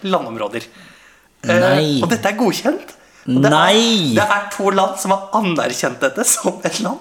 [1.44, 1.86] landområder.
[1.98, 2.98] Eh, og dette er godkjent.
[3.28, 3.78] Og det Nei.
[3.78, 7.00] Er, det er to land som har anerkjent dette som et land.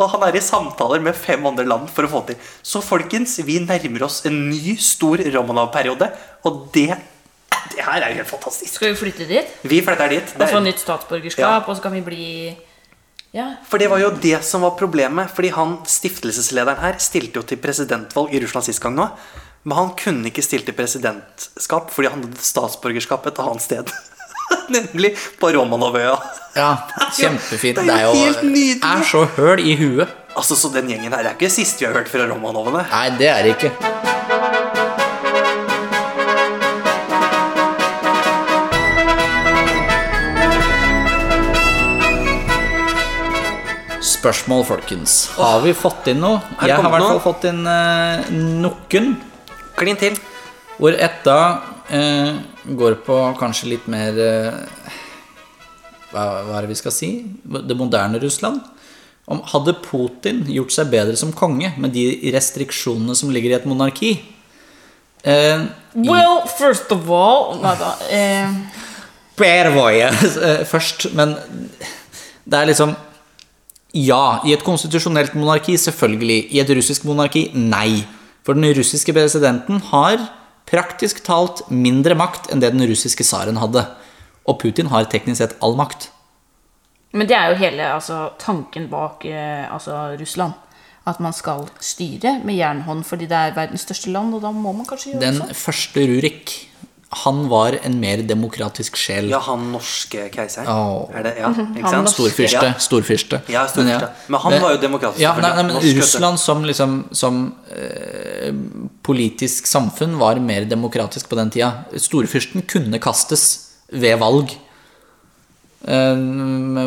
[0.00, 2.38] Og han er i samtaler med fem andre land for å få til.
[2.64, 6.08] Så folkens, vi nærmer oss en ny, stor Romanov-periode.
[6.48, 6.88] Og det,
[7.74, 8.78] det her er jo helt fantastisk.
[8.78, 9.52] Skal vi flytte dit?
[9.68, 10.32] Vi flytter dit.
[10.38, 11.60] Og få nytt statsborgerskap, Ja.
[11.66, 12.56] og så kan vi bli
[13.32, 13.56] Ja.
[13.68, 15.30] for det var jo det som var problemet.
[15.30, 19.10] Fordi han stiftelseslederen her stilte jo til presidentvalg i Russland sist gang nå.
[19.62, 23.92] Men han kunne ikke stille til presidentskap fordi han hadde statsborgerskap et annet sted.
[24.74, 26.14] Nemlig på Romanovøya.
[26.56, 26.70] Ja,
[27.18, 27.82] kjempefint.
[27.84, 28.80] Det er jo helt nydelig.
[28.80, 30.16] er så høl i huet.
[30.36, 32.86] Altså, Så den gjengen her er ikke siste vi har hørt fra Romanovene.
[32.88, 33.74] Nei, det er det ikke.
[44.00, 45.26] Spørsmål, folkens.
[45.36, 46.40] Har vi fått inn noe?
[46.64, 49.12] Jeg har i hvert fall fått inn uh, noen.
[49.78, 50.18] Klin til.
[50.80, 51.38] Hvor etta
[51.92, 54.98] eh, går på kanskje litt mer eh,
[56.10, 57.10] hva, hva er det vi skal si?
[57.44, 58.62] Det moderne Russland.
[59.30, 63.68] Om, hadde Putin gjort seg bedre som konge med de restriksjonene som ligger i et
[63.68, 64.16] monarki?
[65.22, 67.90] Eh, Well, first of all Nei da.
[68.14, 68.52] Eh,
[69.36, 71.34] Pervoje eh, først, men
[72.46, 72.94] det er liksom
[73.92, 76.44] Ja, i et konstitusjonelt monarki, selvfølgelig.
[76.54, 78.04] I et russisk monarki, nei.
[78.46, 80.22] For den russiske presidenten har
[80.70, 83.84] praktisk talt mindre makt enn det den russiske tsaren hadde.
[84.48, 86.08] Og Putin har teknisk sett all makt.
[87.12, 90.52] men det er jo hele altså, tanken bak eh, altså, Russland.
[91.06, 94.72] At man skal styre med jernhånd fordi det er verdens største land, og da må
[94.72, 95.54] man kanskje gjøre Den det sånn.
[95.58, 96.52] første Rurik,
[97.12, 99.28] han var en mer demokratisk sjel.
[99.32, 100.68] Ja, han norske keiseren.
[100.70, 101.08] Oh.
[101.12, 101.90] Er det, ja, ikke Mhm.
[101.90, 102.08] Sant?
[102.12, 102.62] Storfyrste.
[102.68, 102.74] Ja.
[102.78, 103.40] Storfyrste.
[103.50, 104.10] Ja, storfyrste.
[104.28, 105.74] Men han var jo demokratisk, Ja, nei, nei, men.
[105.74, 105.96] Norsk.
[105.98, 107.40] Russland som, liksom, som
[107.74, 108.52] eh,
[109.02, 111.84] politisk samfunn var mer demokratisk på den tida.
[111.98, 114.54] Storfyrsten kunne kastes ved valg.
[115.82, 116.16] Eh,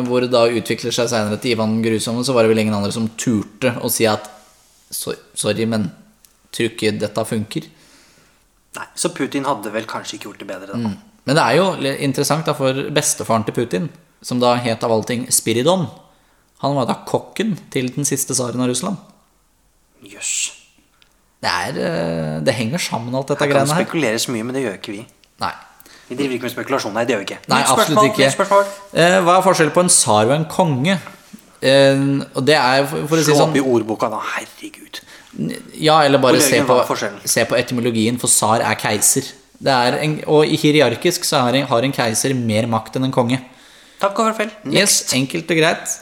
[0.08, 2.92] hvor det da utvikler seg senere til Ivan Grusomme, så var det vel ingen andre
[2.92, 4.30] som turte å si at
[4.90, 5.90] sorry, men
[6.54, 7.66] tror ikke dette funker.
[8.74, 10.78] Nei, Så Putin hadde vel kanskje ikke gjort det bedre da.
[10.80, 10.96] Mm.
[11.24, 13.88] Men det er jo interessant da for bestefaren til Putin,
[14.24, 15.86] som da het av alle ting Spiridon.
[16.64, 19.00] Han var da kokken til den siste tsaren av Russland.
[20.04, 20.34] Jøss.
[21.44, 23.84] Det, er, eh, det henger sammen, alt dette Her kan det kan her.
[23.84, 25.02] spekuleres mye, men det gjør ikke vi.
[25.44, 25.52] Nei,
[26.08, 26.92] Vi driver ikke med spekulasjon.
[26.92, 27.38] Nei, det gjør vi ikke.
[27.48, 28.64] Nei absolutt ikke.
[28.92, 30.98] Eh, hva er forskjellen på en tsar og en konge?
[31.64, 32.02] Eh,
[32.34, 34.20] og det er, for, å si Slå sånn opp i ordboka, da.
[34.34, 35.00] Herregud.
[35.80, 36.76] Ja, eller bare se på,
[37.26, 39.32] se på etymologien, for tsar er keiser.
[39.64, 43.08] Det er en, og i hierarkisk så er en, har en keiser mer makt enn
[43.08, 43.40] en konge.
[44.02, 44.52] Takk og farvel.
[44.74, 45.94] Yes, enkelt og greit.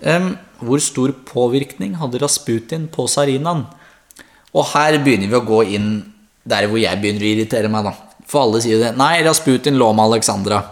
[0.00, 0.32] Um,
[0.64, 3.66] hvor stor påvirkning hadde Rasputin på tsarinaen?
[4.54, 5.90] Og her begynner vi å gå inn
[6.48, 8.24] der hvor jeg begynner å irritere meg, da.
[8.30, 8.94] For alle sier det.
[8.98, 10.62] Nei, Rasputin lå med Alexandra.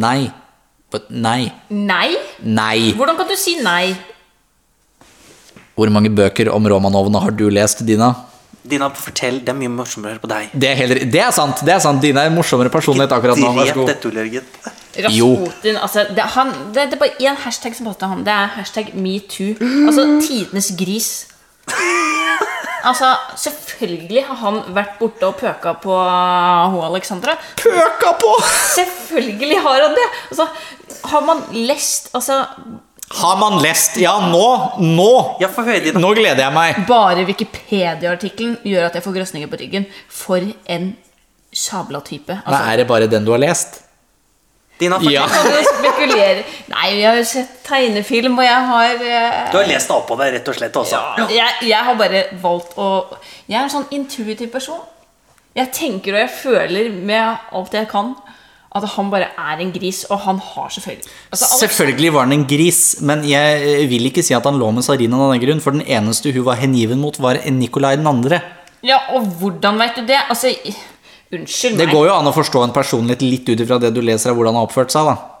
[0.00, 0.30] Nei.
[0.92, 1.50] But nei.
[1.68, 2.16] Nei?
[2.40, 2.94] Nei.
[2.96, 3.92] Hvordan kan du si nei?
[5.78, 8.10] Hvor mange bøker om Romanovene har du lest, Dina?
[8.68, 9.38] Dina, fortell.
[9.44, 10.50] Det er mye morsommere på deg.
[10.52, 11.62] Det er, heller, det er sant.
[11.64, 13.52] det er sant Dina er en morsommere personlighet akkurat nå.
[13.56, 13.92] Vær så god.
[14.98, 18.24] Rasputin altså, det, han, det, det er bare én hashtag som passer til ham.
[18.26, 19.54] Det er hashtag metoo.
[19.86, 21.10] Altså tidenes gris.
[22.88, 27.34] Altså, Selvfølgelig har han vært borte og pøka på hun Alexandra.
[27.60, 28.34] Pøka på!
[28.74, 30.08] Selvfølgelig har han det!
[30.30, 30.48] Altså,
[31.08, 32.42] Har man lest altså,
[33.10, 33.96] Har man lest?
[33.96, 34.46] Ja, nå!
[34.84, 35.10] Nå!
[35.40, 35.48] Ja.
[35.96, 36.80] Nå gleder jeg meg.
[36.88, 39.86] Bare Wikipedia-artikkelen gjør at jeg får grøsninger på ryggen.
[40.12, 40.90] For en
[41.54, 42.34] sjabla type.
[42.34, 43.80] Nei, Altså, er det bare den du har lest?
[44.78, 45.00] Dina.
[45.02, 45.24] Ja.
[46.68, 50.18] Nei, vi har sett tegnefilm, og jeg har eh, Du har lest deg opp på
[50.20, 50.76] det, rett og slett.
[50.78, 51.00] Også.
[51.34, 52.90] jeg, jeg har bare valgt å
[53.48, 54.84] Jeg er en sånn intuitiv person.
[55.58, 58.12] Jeg tenker og jeg føler med alt jeg kan
[58.68, 62.44] at han bare er en gris, og han har selvfølgelig altså, Selvfølgelig var han en
[62.48, 65.62] gris, men jeg eh, vil ikke si at han lå med Sarina av den grunn,
[65.64, 68.42] for den eneste hun var hengiven mot, var Nikolai den andre.
[68.84, 70.20] Ja, og hvordan vet du det?
[70.28, 70.52] Altså,
[71.32, 74.32] unnskyld Det går jo an å forstå en personlighet litt ut ifra det du leser
[74.32, 75.37] av hvordan han har oppført seg, da.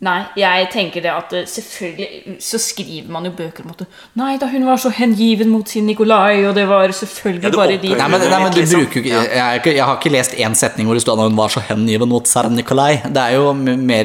[0.00, 3.80] Nei, jeg tenker det at eh, selvfølgelig så skriver man jo bøker om at
[4.20, 7.78] Nei da, hun var så hengiven mot sin Nikolai, og det var selvfølgelig Ja, bare
[7.82, 8.84] de Nei, men, nei, men du Liksom.
[8.84, 11.26] bruker jo jeg, er ikke- jeg har ikke lest én setning hvor det står at
[11.32, 13.00] hun var så hengiven mot tsar Nikolai.
[13.10, 14.04] Det er jo mer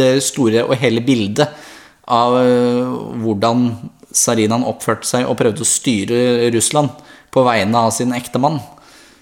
[0.00, 1.48] det store og hele bildet
[2.08, 3.68] av øh, hvordan
[4.16, 6.88] Tsarinaen oppførte seg og prøvde å styre Russland
[7.34, 8.62] på vegne av sin ektemann.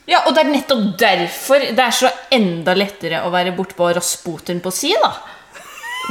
[0.06, 4.60] Ja, og det er nettopp derfor det er så enda lettere å være bortpå Rasputin
[4.62, 5.10] på si, da.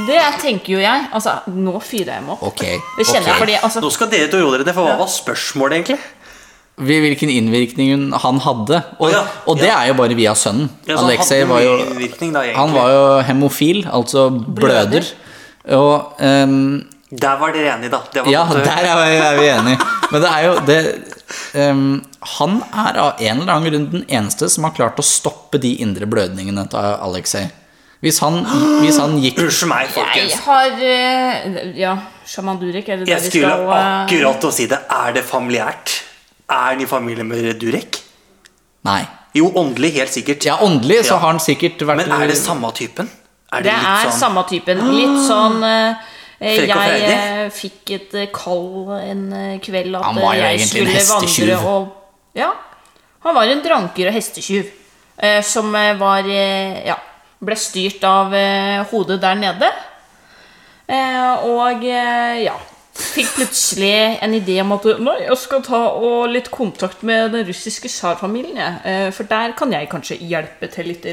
[0.02, 1.06] Det tenker jo jeg.
[1.14, 2.42] Altså, nå fyrer jeg meg opp.
[2.50, 4.96] Okay, Det kjenner jeg fordi altså, Nå skal dere å roe dere ned, for hva
[4.98, 5.98] var spørsmålet, egentlig?
[6.74, 8.80] Hvilken innvirkning han hadde.
[8.98, 9.76] Og, Å ja, og det ja.
[9.78, 10.66] er jo bare via sønnen.
[10.90, 12.42] Ja, Alexei var jo da.
[12.56, 15.06] Han var jo hemofil, altså bløder.
[15.78, 16.82] Og um,
[17.14, 18.02] Der var dere enige, da.
[18.10, 19.90] Det var Ja, godt der er vi, er vi enige.
[20.10, 20.80] Men det er jo det
[21.62, 21.86] um,
[22.34, 25.76] Han er av en eller annen grunn den eneste som har klart å stoppe de
[25.84, 27.46] indre blødningene til Alexei.
[28.02, 28.40] Hvis han,
[28.82, 31.94] hvis han gikk Unnskyld meg, Jeg har eh, Ja,
[32.28, 34.78] sjaman Durek, er det der Jeg vi skulle skal eh, akkurat å si det.
[34.90, 35.94] Er det familiært?
[36.50, 38.00] Er han i familie med Durek?
[38.84, 39.02] Nei.
[39.34, 40.44] Jo, åndelig, helt sikkert.
[40.46, 41.18] Ja, åndelig så Ja.
[41.22, 43.08] har han sikkert vært Men er det samme typen?
[43.52, 44.82] Er Det litt er sånn- samme typen.
[44.94, 45.94] Litt sånn eh,
[46.44, 47.16] Frekk og Jeg freidig?
[47.16, 50.96] eh, fikk et eh, kall en eh, kveld at Han var jo eh, jeg egentlig
[50.98, 51.88] en skulle og
[52.36, 52.50] Ja.
[53.24, 54.66] Han var en dranker og hestetyv.
[55.22, 56.96] eh, som eh, var eh, Ja.
[57.44, 59.72] Ble styrt av eh, hodet der nede.
[60.86, 62.56] Eh, og eh, ja.
[62.94, 67.42] Fikk plutselig en idé om at Nei, jeg skal ta og litt kontakt med den
[67.48, 68.78] russiske tsarfamilien.
[68.86, 71.08] Eh, for der kan jeg kanskje hjelpe til litt.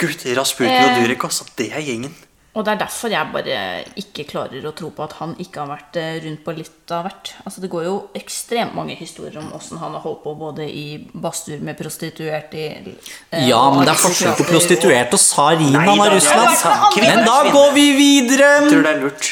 [0.00, 1.48] Gud, Rasputin og Durek, altså.
[1.58, 2.14] Det er gjengen.
[2.52, 3.58] Og det er derfor jeg bare
[3.96, 7.06] ikke klarer å tro på at han ikke har vært eh, rundt på litt av
[7.06, 7.30] hvert.
[7.46, 10.98] Altså Det går jo ekstremt mange historier om åssen han har holdt på både i
[11.14, 15.94] badstuer med prostituerte eh, Ja, men det er forskjell på prostituerte prostituert og tsarinaen Nei
[15.94, 16.98] av da, det er Russland.
[17.06, 18.50] Men da går vi videre!
[18.68, 19.30] Tror det er lurt.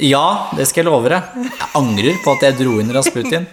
[0.00, 1.34] Ja, det skal jeg love deg.
[1.44, 3.44] Jeg angrer på at jeg dro inn Rasputin.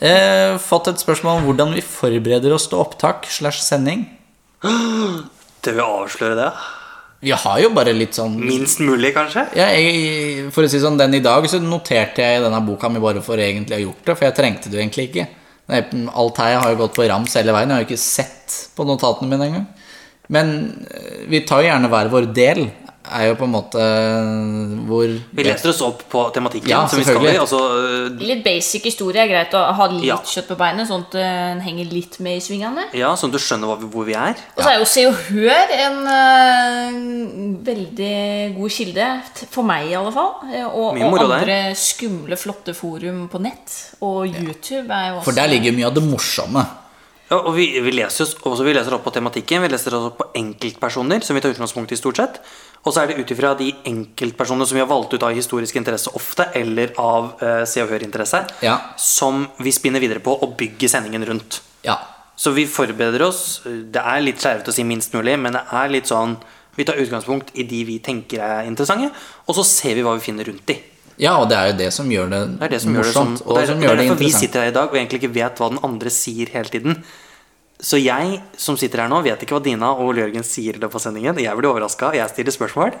[0.00, 4.04] Eh, fått et spørsmål om hvordan vi forbereder oss til opptak slash sending.
[4.60, 6.50] Tør vi avsløre det?
[7.20, 9.42] Vi har jo bare litt sånn Minst mulig, kanskje?
[9.58, 12.88] ja, jeg, For å si sånn, den i dag så noterte jeg i denne boka
[12.88, 15.26] mi bare for egentlig å ha gjort det, for jeg trengte det jo egentlig ikke.
[15.70, 17.70] Alt her har jo gått på rams hele veien.
[17.70, 19.68] Jeg har jo ikke sett på notatene mine engang.
[20.32, 20.54] Men
[20.88, 22.64] eh, vi tar jo gjerne hver vår del.
[23.08, 23.80] Er jo på en måte
[24.86, 26.68] hvor Vi leter oss opp på tematikken.
[26.68, 30.04] Ja, som vi skal i, altså, øh, Litt basic historie er greit å ha litt
[30.04, 30.18] Ja.
[30.20, 32.84] kjøtt på beinet, sånn at den henger litt med i svingene.
[32.92, 34.36] ja, Sånn at du skjønner hva vi, hvor vi er.
[34.56, 37.00] Og så er jo Se og Hør en eh,
[37.70, 39.08] veldig god kilde,
[39.50, 40.34] for meg i alle fall.
[40.52, 41.74] eh, Og, og andre der.
[41.74, 43.96] skumle, flotte forum på nett.
[44.02, 46.66] Og YouTube er jo også For der ligger mye av det morsomme.
[47.30, 50.10] Ja, og vi, vi, leser oss, også, vi leser opp på tematikken, vi leser også
[50.18, 52.40] på enkeltpersoner, som vi tar utgangspunkt i stort sett.
[52.82, 55.76] Og så er det ut ifra de enkeltpersonene som vi har valgt ut av historisk
[55.78, 58.78] interesse ofte, eller av eh, Se og Hør-interesse, Ja.
[58.98, 61.60] som vi spinner videre på og bygger sendingen rundt.
[61.86, 61.98] Ja.
[62.40, 63.60] Så vi forbereder oss.
[63.64, 66.38] Det er litt skjervet å si minst mulig, men det er litt sånn
[66.78, 69.10] Vi tar utgangspunkt i de vi tenker er interessante,
[69.44, 70.76] og så ser vi hva vi finner rundt de.
[71.20, 73.32] Ja, og det er jo det som gjør det, Det det som gjør det sånn.
[73.36, 73.42] morsomt.
[73.46, 75.20] Og det er, og det er det derfor vi sitter her i dag og egentlig
[75.22, 77.02] ikke vet hva den andre sier hele tiden.
[77.80, 80.80] så jeg som sitter her nå, vet ikke hva Dina og Ole Jørgen sier i
[80.82, 81.38] løpet av sendingen.
[81.40, 82.10] Jeg blir overraska.
[82.16, 82.96] Jeg stiller spørsmål.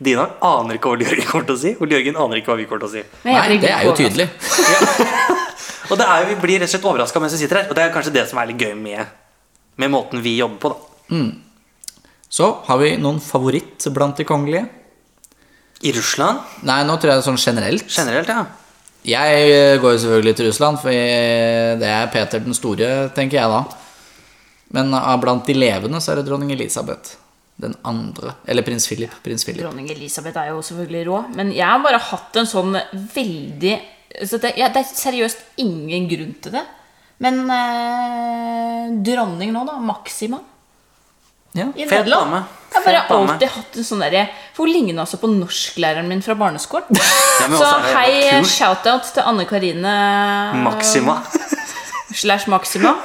[0.00, 1.74] Dina aner ikke hva Ole Jørgen kommer til å si.
[1.80, 3.02] Ole Jørgen aner ikke hva vi kommer til å si.
[3.28, 4.28] Nei, det er jo tydelig.
[5.92, 7.66] Og det er jo, vi blir rett og slett overraska mens vi sitter her.
[7.68, 9.04] Og det er kanskje det som er litt gøy med,
[9.76, 11.20] med måten vi jobber på, da.
[12.34, 14.64] Så har vi noen favoritt blant de kongelige.
[15.84, 17.88] I Russland Nei, nå tror jeg det er sånn generelt.
[17.92, 18.44] generelt, ja.
[19.04, 20.90] Jeg eh, går jo selvfølgelig til Russland, for
[21.82, 23.60] det er Peter den store, tenker jeg da.
[24.74, 27.18] Men blant de levende så er det dronning Elisabeth.
[27.60, 28.32] Den andre.
[28.48, 29.12] Eller prins Philip.
[29.22, 29.60] Prins Philip.
[29.62, 32.72] Dronning Elisabeth er jo selvfølgelig rå, men jeg har bare hatt en sånn
[33.14, 33.76] veldig
[34.22, 36.62] så det, ja, det er seriøst ingen grunn til det.
[37.24, 39.78] Men eh, dronning nå, da.
[39.82, 40.38] Maxima.
[41.54, 41.68] Ja.
[41.78, 42.42] I Fet dame.
[42.74, 44.24] Jeg har bare alltid hatt en sånn derre
[44.56, 46.90] For hun ligner altså på norsklæreren min fra barneskolen.
[46.98, 49.92] Ja, Så det hei, jævla shout-out til Anne Karine
[50.64, 51.20] Maxima.
[52.22, 52.96] slash Maxima.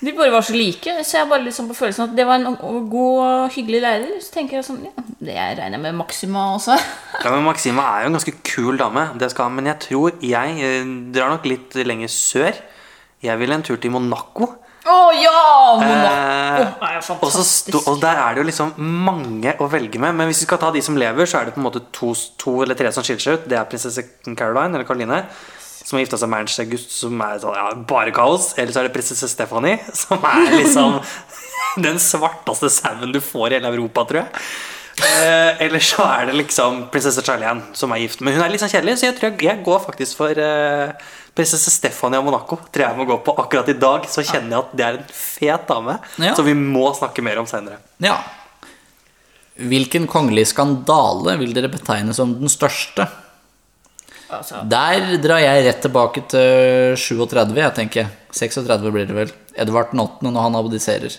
[0.00, 2.56] De bare var så like, så jeg bare liksom på følelsen at det var en
[2.88, 4.14] god og hyggelig lærer.
[4.24, 6.78] Så tenker jeg sånn, ja, det regner jeg med Maxima også.
[7.20, 9.10] Ja, men Maxima er jo en ganske kul dame.
[9.20, 12.56] Det skal, men jeg tror jeg eh, drar nok litt lenger sør.
[13.20, 14.54] Jeg vil en tur til Monaco.
[14.90, 15.38] Å ja!
[15.80, 18.72] Monaco Eh, er jo og, så sto, og der er det jo liksom
[19.06, 20.16] mange å velge med.
[20.16, 22.12] Men hvis vi skal ta de som lever, så er det på en måte to,
[22.40, 23.48] to eller tre som skiller seg ut.
[23.50, 25.22] Det er prinsesse Caroline, eller Caroline,
[25.80, 28.52] som har gifta seg med Ernst August, som er sånn, ja, bare kaos.
[28.60, 30.98] Eller så er det prinsesse Stephanie, som er liksom
[31.86, 34.44] den svarteste sauen du får i hele Europa, tror jeg.
[35.00, 38.20] Eh, eller så er det liksom prinsesse Charlene som er gift.
[38.24, 40.92] Men hun er litt sånn kjedelig, så jeg tror jeg, jeg går faktisk for eh,
[41.36, 42.58] prinsesse Stefania Monaco.
[42.72, 45.08] Tror jeg må gå på Akkurat i dag så kjenner jeg at det er en
[45.14, 46.34] fet dame Ja.
[46.34, 47.78] som vi må snakke mer om senere.
[48.02, 48.18] ja.
[49.60, 53.04] Hvilken kongelig skandale vil dere betegne som den største?
[54.32, 58.06] Altså, Der drar jeg rett tilbake til 37, jeg tenker.
[58.32, 59.32] 36 blir det vel.
[59.60, 60.22] Edvard 8.
[60.30, 61.12] når han abdiserer.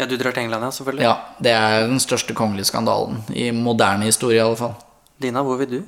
[0.00, 1.04] Ja, du drar til England, ja, selvfølgelig.
[1.04, 3.20] Ja, det er den største kongelige skandalen.
[3.36, 4.74] I moderne historie, i alle fall.
[5.20, 5.80] Dina, hvor vil du?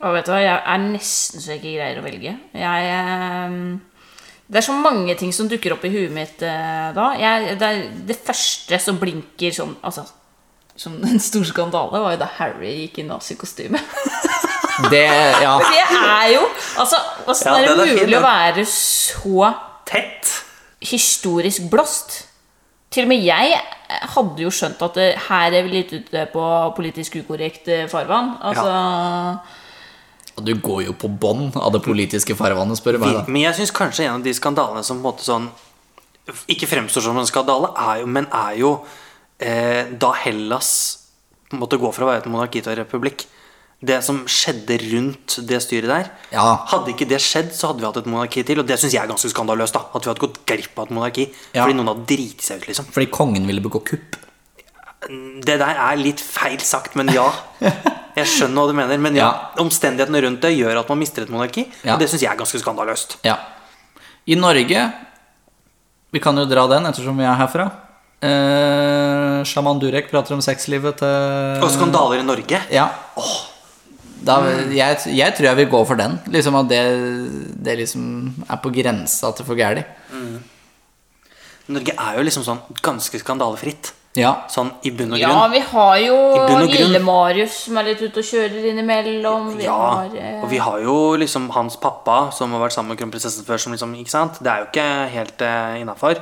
[0.00, 2.30] og vet du hva, jeg er nesten så jeg ikke greier å velge.
[2.56, 3.56] Jeg eh,
[4.48, 7.10] Det er så mange ting som dukker opp i huet mitt eh, da.
[7.20, 10.06] Jeg, det, er det første som blinker sånn Altså,
[10.80, 13.82] som en stor skandale, var jo da Harry gikk i nazikostyme.
[14.88, 15.02] Det,
[15.44, 15.58] ja.
[15.60, 16.44] Det er jo
[16.80, 16.96] Altså,
[17.28, 18.16] åssen Ja, er det er mulig den.
[18.16, 19.50] å være så
[19.90, 20.30] Tett!
[20.80, 22.22] historisk blåst.
[22.90, 23.54] Til og med jeg
[24.14, 28.32] hadde jo skjønt at det, her er vi litt ute på politisk ukorrekt eh, farvann.
[28.42, 28.70] Altså
[30.34, 33.18] Og du går jo på bånn av det politiske farvannet, spør du meg.
[33.20, 35.50] da Men jeg syns kanskje en av de skandalene som på en måte sånn
[36.50, 38.72] ikke fremstår som en skandale, er jo, men er jo
[39.38, 40.72] eh, da Hellas
[41.56, 43.24] måtte gå fra å være et monarki til en republikk.
[43.80, 46.08] Det som skjedde rundt det styret der.
[46.34, 46.42] Ja.
[46.68, 48.60] Hadde ikke det skjedd, så hadde vi hatt et monarki til.
[48.60, 49.72] Og det syns jeg er ganske skandaløst.
[49.72, 51.24] da At vi hadde gått glipp av et monarki
[51.54, 51.64] Ja.
[51.64, 52.66] fordi noen hadde driti seg ut.
[52.68, 54.16] liksom Fordi kongen ville begå kupp.
[55.08, 57.30] Det der er litt feil sagt, men ja.
[58.16, 58.98] Jeg skjønner hva du mener.
[58.98, 59.30] Men ja,
[59.62, 61.64] omstendighetene rundt det gjør at man mister et monarki.
[61.82, 61.94] Ja.
[61.94, 63.16] Og det syns jeg er ganske skandaløst.
[63.24, 63.38] Ja.
[64.28, 64.92] I Norge
[66.12, 67.70] Vi kan jo dra den ettersom vi er herfra.
[68.20, 72.60] Eh, Shaman Durek prater om sexlivet til Og skandaler i Norge.
[72.74, 72.90] Ja.
[74.20, 74.36] Da,
[74.74, 76.18] jeg, jeg tror jeg vil gå for den.
[76.28, 76.80] Liksom At det,
[77.64, 78.02] det liksom
[78.48, 79.84] er på grensa til for gæli.
[81.70, 83.92] Norge er jo liksom sånn ganske skandalefritt.
[84.18, 84.32] Ja.
[84.50, 85.36] Sånn i bunn og grunn.
[85.36, 86.16] Ja, vi har jo.
[86.66, 89.52] Lille-Marius som er litt ute og kjører innimellom.
[89.54, 92.90] Vi Ja, har, eh, og vi har jo liksom hans pappa, som har vært sammen
[92.90, 93.62] med kronprinsessen før.
[93.62, 94.40] Som liksom, ikke sant?
[94.42, 96.18] Det er jo ikke helt eh, innafor.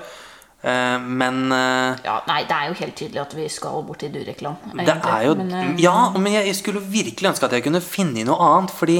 [1.00, 4.70] Men eh, ja, Nei, det er jo helt tydelig at vi skal bort til Durekland.
[4.76, 8.24] det er jo Men, eh, Ja, men jeg, skulle virkelig ønske at jeg kunne finne
[8.28, 8.74] noe annet.
[8.74, 8.98] Fordi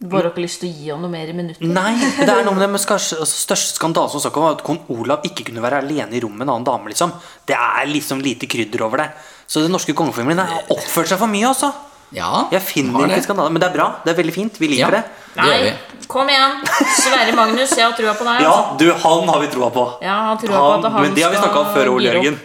[0.00, 1.66] Du bare har ikke lyst til å gi ham noe mer i minutter?
[1.66, 4.80] Nei, det er noe med det kanskje, altså, største skandalen som snakk om at kong
[4.96, 6.88] Olav ikke kunne være alene i rommet med en annen dame.
[6.88, 7.12] liksom
[7.46, 9.10] Det er liksom lite krydder over det.
[9.46, 11.72] Så den norske kongefamilien har oppført seg for mye, altså.
[12.16, 13.46] Ja Jeg finner ikke det.
[13.52, 13.86] men det er bra.
[14.04, 14.58] Det er veldig fint.
[14.60, 14.90] Vi liker Ja.
[14.90, 15.02] det.
[15.34, 16.06] Det Nei, vi.
[16.10, 16.56] kom igjen!
[16.98, 18.40] Sverre Magnus, jeg har trua på deg.
[18.42, 18.78] Ja, altså.
[18.78, 19.84] du, han har vi troa på.
[20.02, 22.10] Ja, han tror på at han men det har vi snakka om før, Ole.
[22.10, 22.38] Jørgen.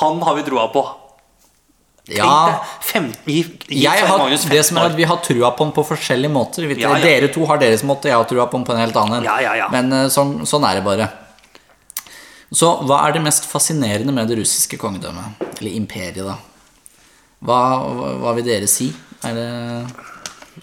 [0.00, 0.84] Han har vi troa på.
[2.10, 2.58] Ja.
[2.82, 5.64] Fem, deg, 15, gi, gi Jeg har, det som er at Vi har trua på
[5.68, 6.64] den på forskjellige måter.
[6.72, 7.02] Ja, ja.
[7.04, 9.22] Dere to har deres måte, jeg har trua på den på en helt annen.
[9.28, 9.68] Ja, ja, ja.
[9.70, 11.06] Men eh, sånn, sånn er det bare.
[12.52, 15.44] Så hva er det mest fascinerende med det russiske kongedømmet?
[15.60, 16.34] Eller imperiet, da?
[17.42, 17.58] Hva,
[18.22, 18.92] hva, vil dere si?
[19.26, 19.46] Er det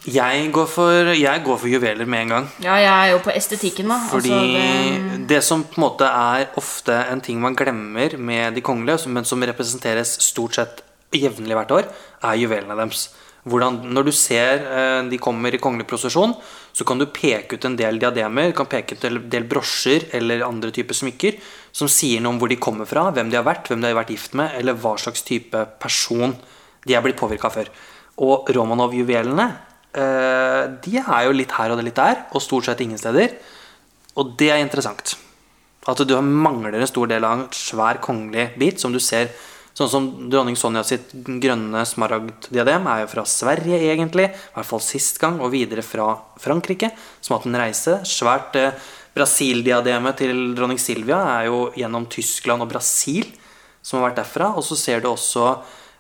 [0.08, 2.46] Jeg går, for, jeg går for juveler med en gang.
[2.64, 3.98] Ja, jeg er jo på estetikken, da.
[4.08, 8.56] Fordi Altså, det, det som på en måte er ofte en ting man glemmer med
[8.56, 11.90] de kongelige, men som representeres stort sett jevnlig hvert år,
[12.24, 13.10] er juvelene deres.
[13.44, 16.36] hvordan, Når du ser eh, de kommer i kongelig prosesjon,
[16.72, 20.08] så kan du peke ut en del diademer, du kan peke ut en del brosjer
[20.14, 21.40] eller andre typer smykker
[21.72, 24.00] som sier noe om hvor de kommer fra, hvem de har vært, hvem de har
[24.00, 26.38] vært gift med, eller hva slags type person
[26.86, 27.72] de er blitt påvirka før.
[28.24, 29.48] Og Romanov-juvelene
[29.94, 33.36] eh, de er jo litt her og litt der, og stort sett ingen steder.
[34.20, 35.16] Og det er interessant.
[35.88, 39.32] At du mangler en stor del av en svær kongelig bit, som du ser
[39.80, 44.26] Sånn som dronning Sonja sitt grønne smaragddiadem er jo fra Sverige, egentlig.
[44.28, 46.10] I hvert fall sist gang, og videre fra
[46.42, 46.90] Frankrike,
[47.22, 47.94] som har hatt en reise.
[48.04, 53.30] Svært eh, Brasil-diademet til dronning Silvia er jo gjennom Tyskland og Brasil,
[53.80, 54.52] som har vært derfra.
[54.60, 55.54] Og så ser du også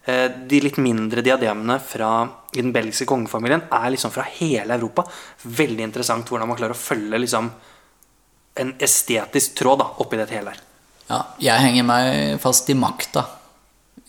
[0.06, 2.12] de litt mindre diademene fra,
[2.56, 5.04] den belgiske kongefamilien er liksom fra hele Europa.
[5.44, 7.52] Veldig interessant hvordan man klarer å følge liksom
[8.60, 10.64] en estetisk tråd da, oppi dette hele her.
[11.10, 13.26] Ja, jeg henger meg fast i makta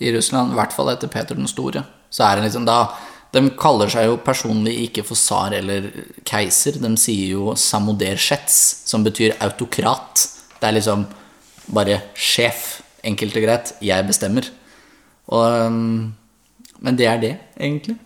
[0.00, 1.84] i Russland, i hvert fall etter Peter den store.
[2.12, 2.82] Så er det liksom da
[3.30, 5.84] De kaller seg jo personlig ikke for tsar eller
[6.26, 6.80] keiser.
[6.82, 8.56] De sier jo samodersjets,
[8.90, 10.24] som betyr autokrat.
[10.56, 11.04] Det er liksom
[11.70, 12.80] bare sjef.
[13.06, 13.70] Enkelt og greit.
[13.86, 14.48] Jeg bestemmer.
[15.30, 16.14] Og, um,
[16.82, 17.96] men det er det, egentlig.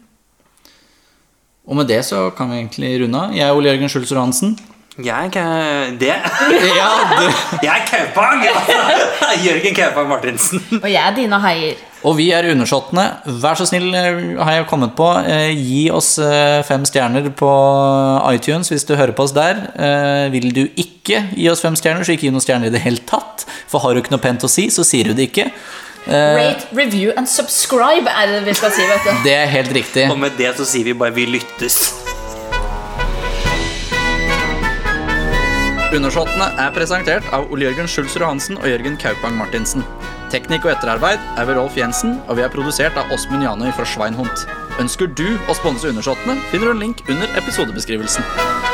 [1.64, 3.32] Og med det så kan vi egentlig runde av.
[3.32, 4.56] Jeg er Ole Jørgen Schulz Johansen.
[5.02, 6.12] Jeg er Det
[6.78, 7.24] Ja, du.
[7.64, 8.44] Jeg er Kaupang!
[9.46, 10.60] Jørgen Kaupang Martinsen.
[10.82, 11.80] Og jeg er Dina Heier.
[12.04, 13.06] Og vi er undersåttene.
[13.42, 15.08] Vær så snill, eh, har jeg kommet på.
[15.24, 17.48] eh, Gi oss eh, fem stjerner på
[18.36, 19.64] iTunes hvis du hører på oss der.
[19.74, 22.84] Eh, Vil du ikke gi oss fem stjerner, så ikke gi noen stjerner i det
[22.84, 23.46] hele tatt.
[23.72, 25.48] For har du ikke noe pent å si, så sier du det ikke.
[26.06, 29.12] Eh, Rate, review and subscribe er det vi skal si, vet du.
[29.24, 30.10] Det er helt riktig.
[30.12, 31.94] Og med det så sier vi bare 'vi lyttes'.
[35.94, 39.84] Undersåttene er presentert av Ole Jørgen Schulz Johansen og Jørgen Kaupang Martinsen.
[40.30, 43.84] Teknikk og etterarbeid er ved Rolf Jensen, og vi er produsert av Åsmund Janøy fra
[43.84, 44.46] Schweinhund.
[44.82, 48.73] Ønsker du å sponse Undersåttene, finner du en link under episodebeskrivelsen.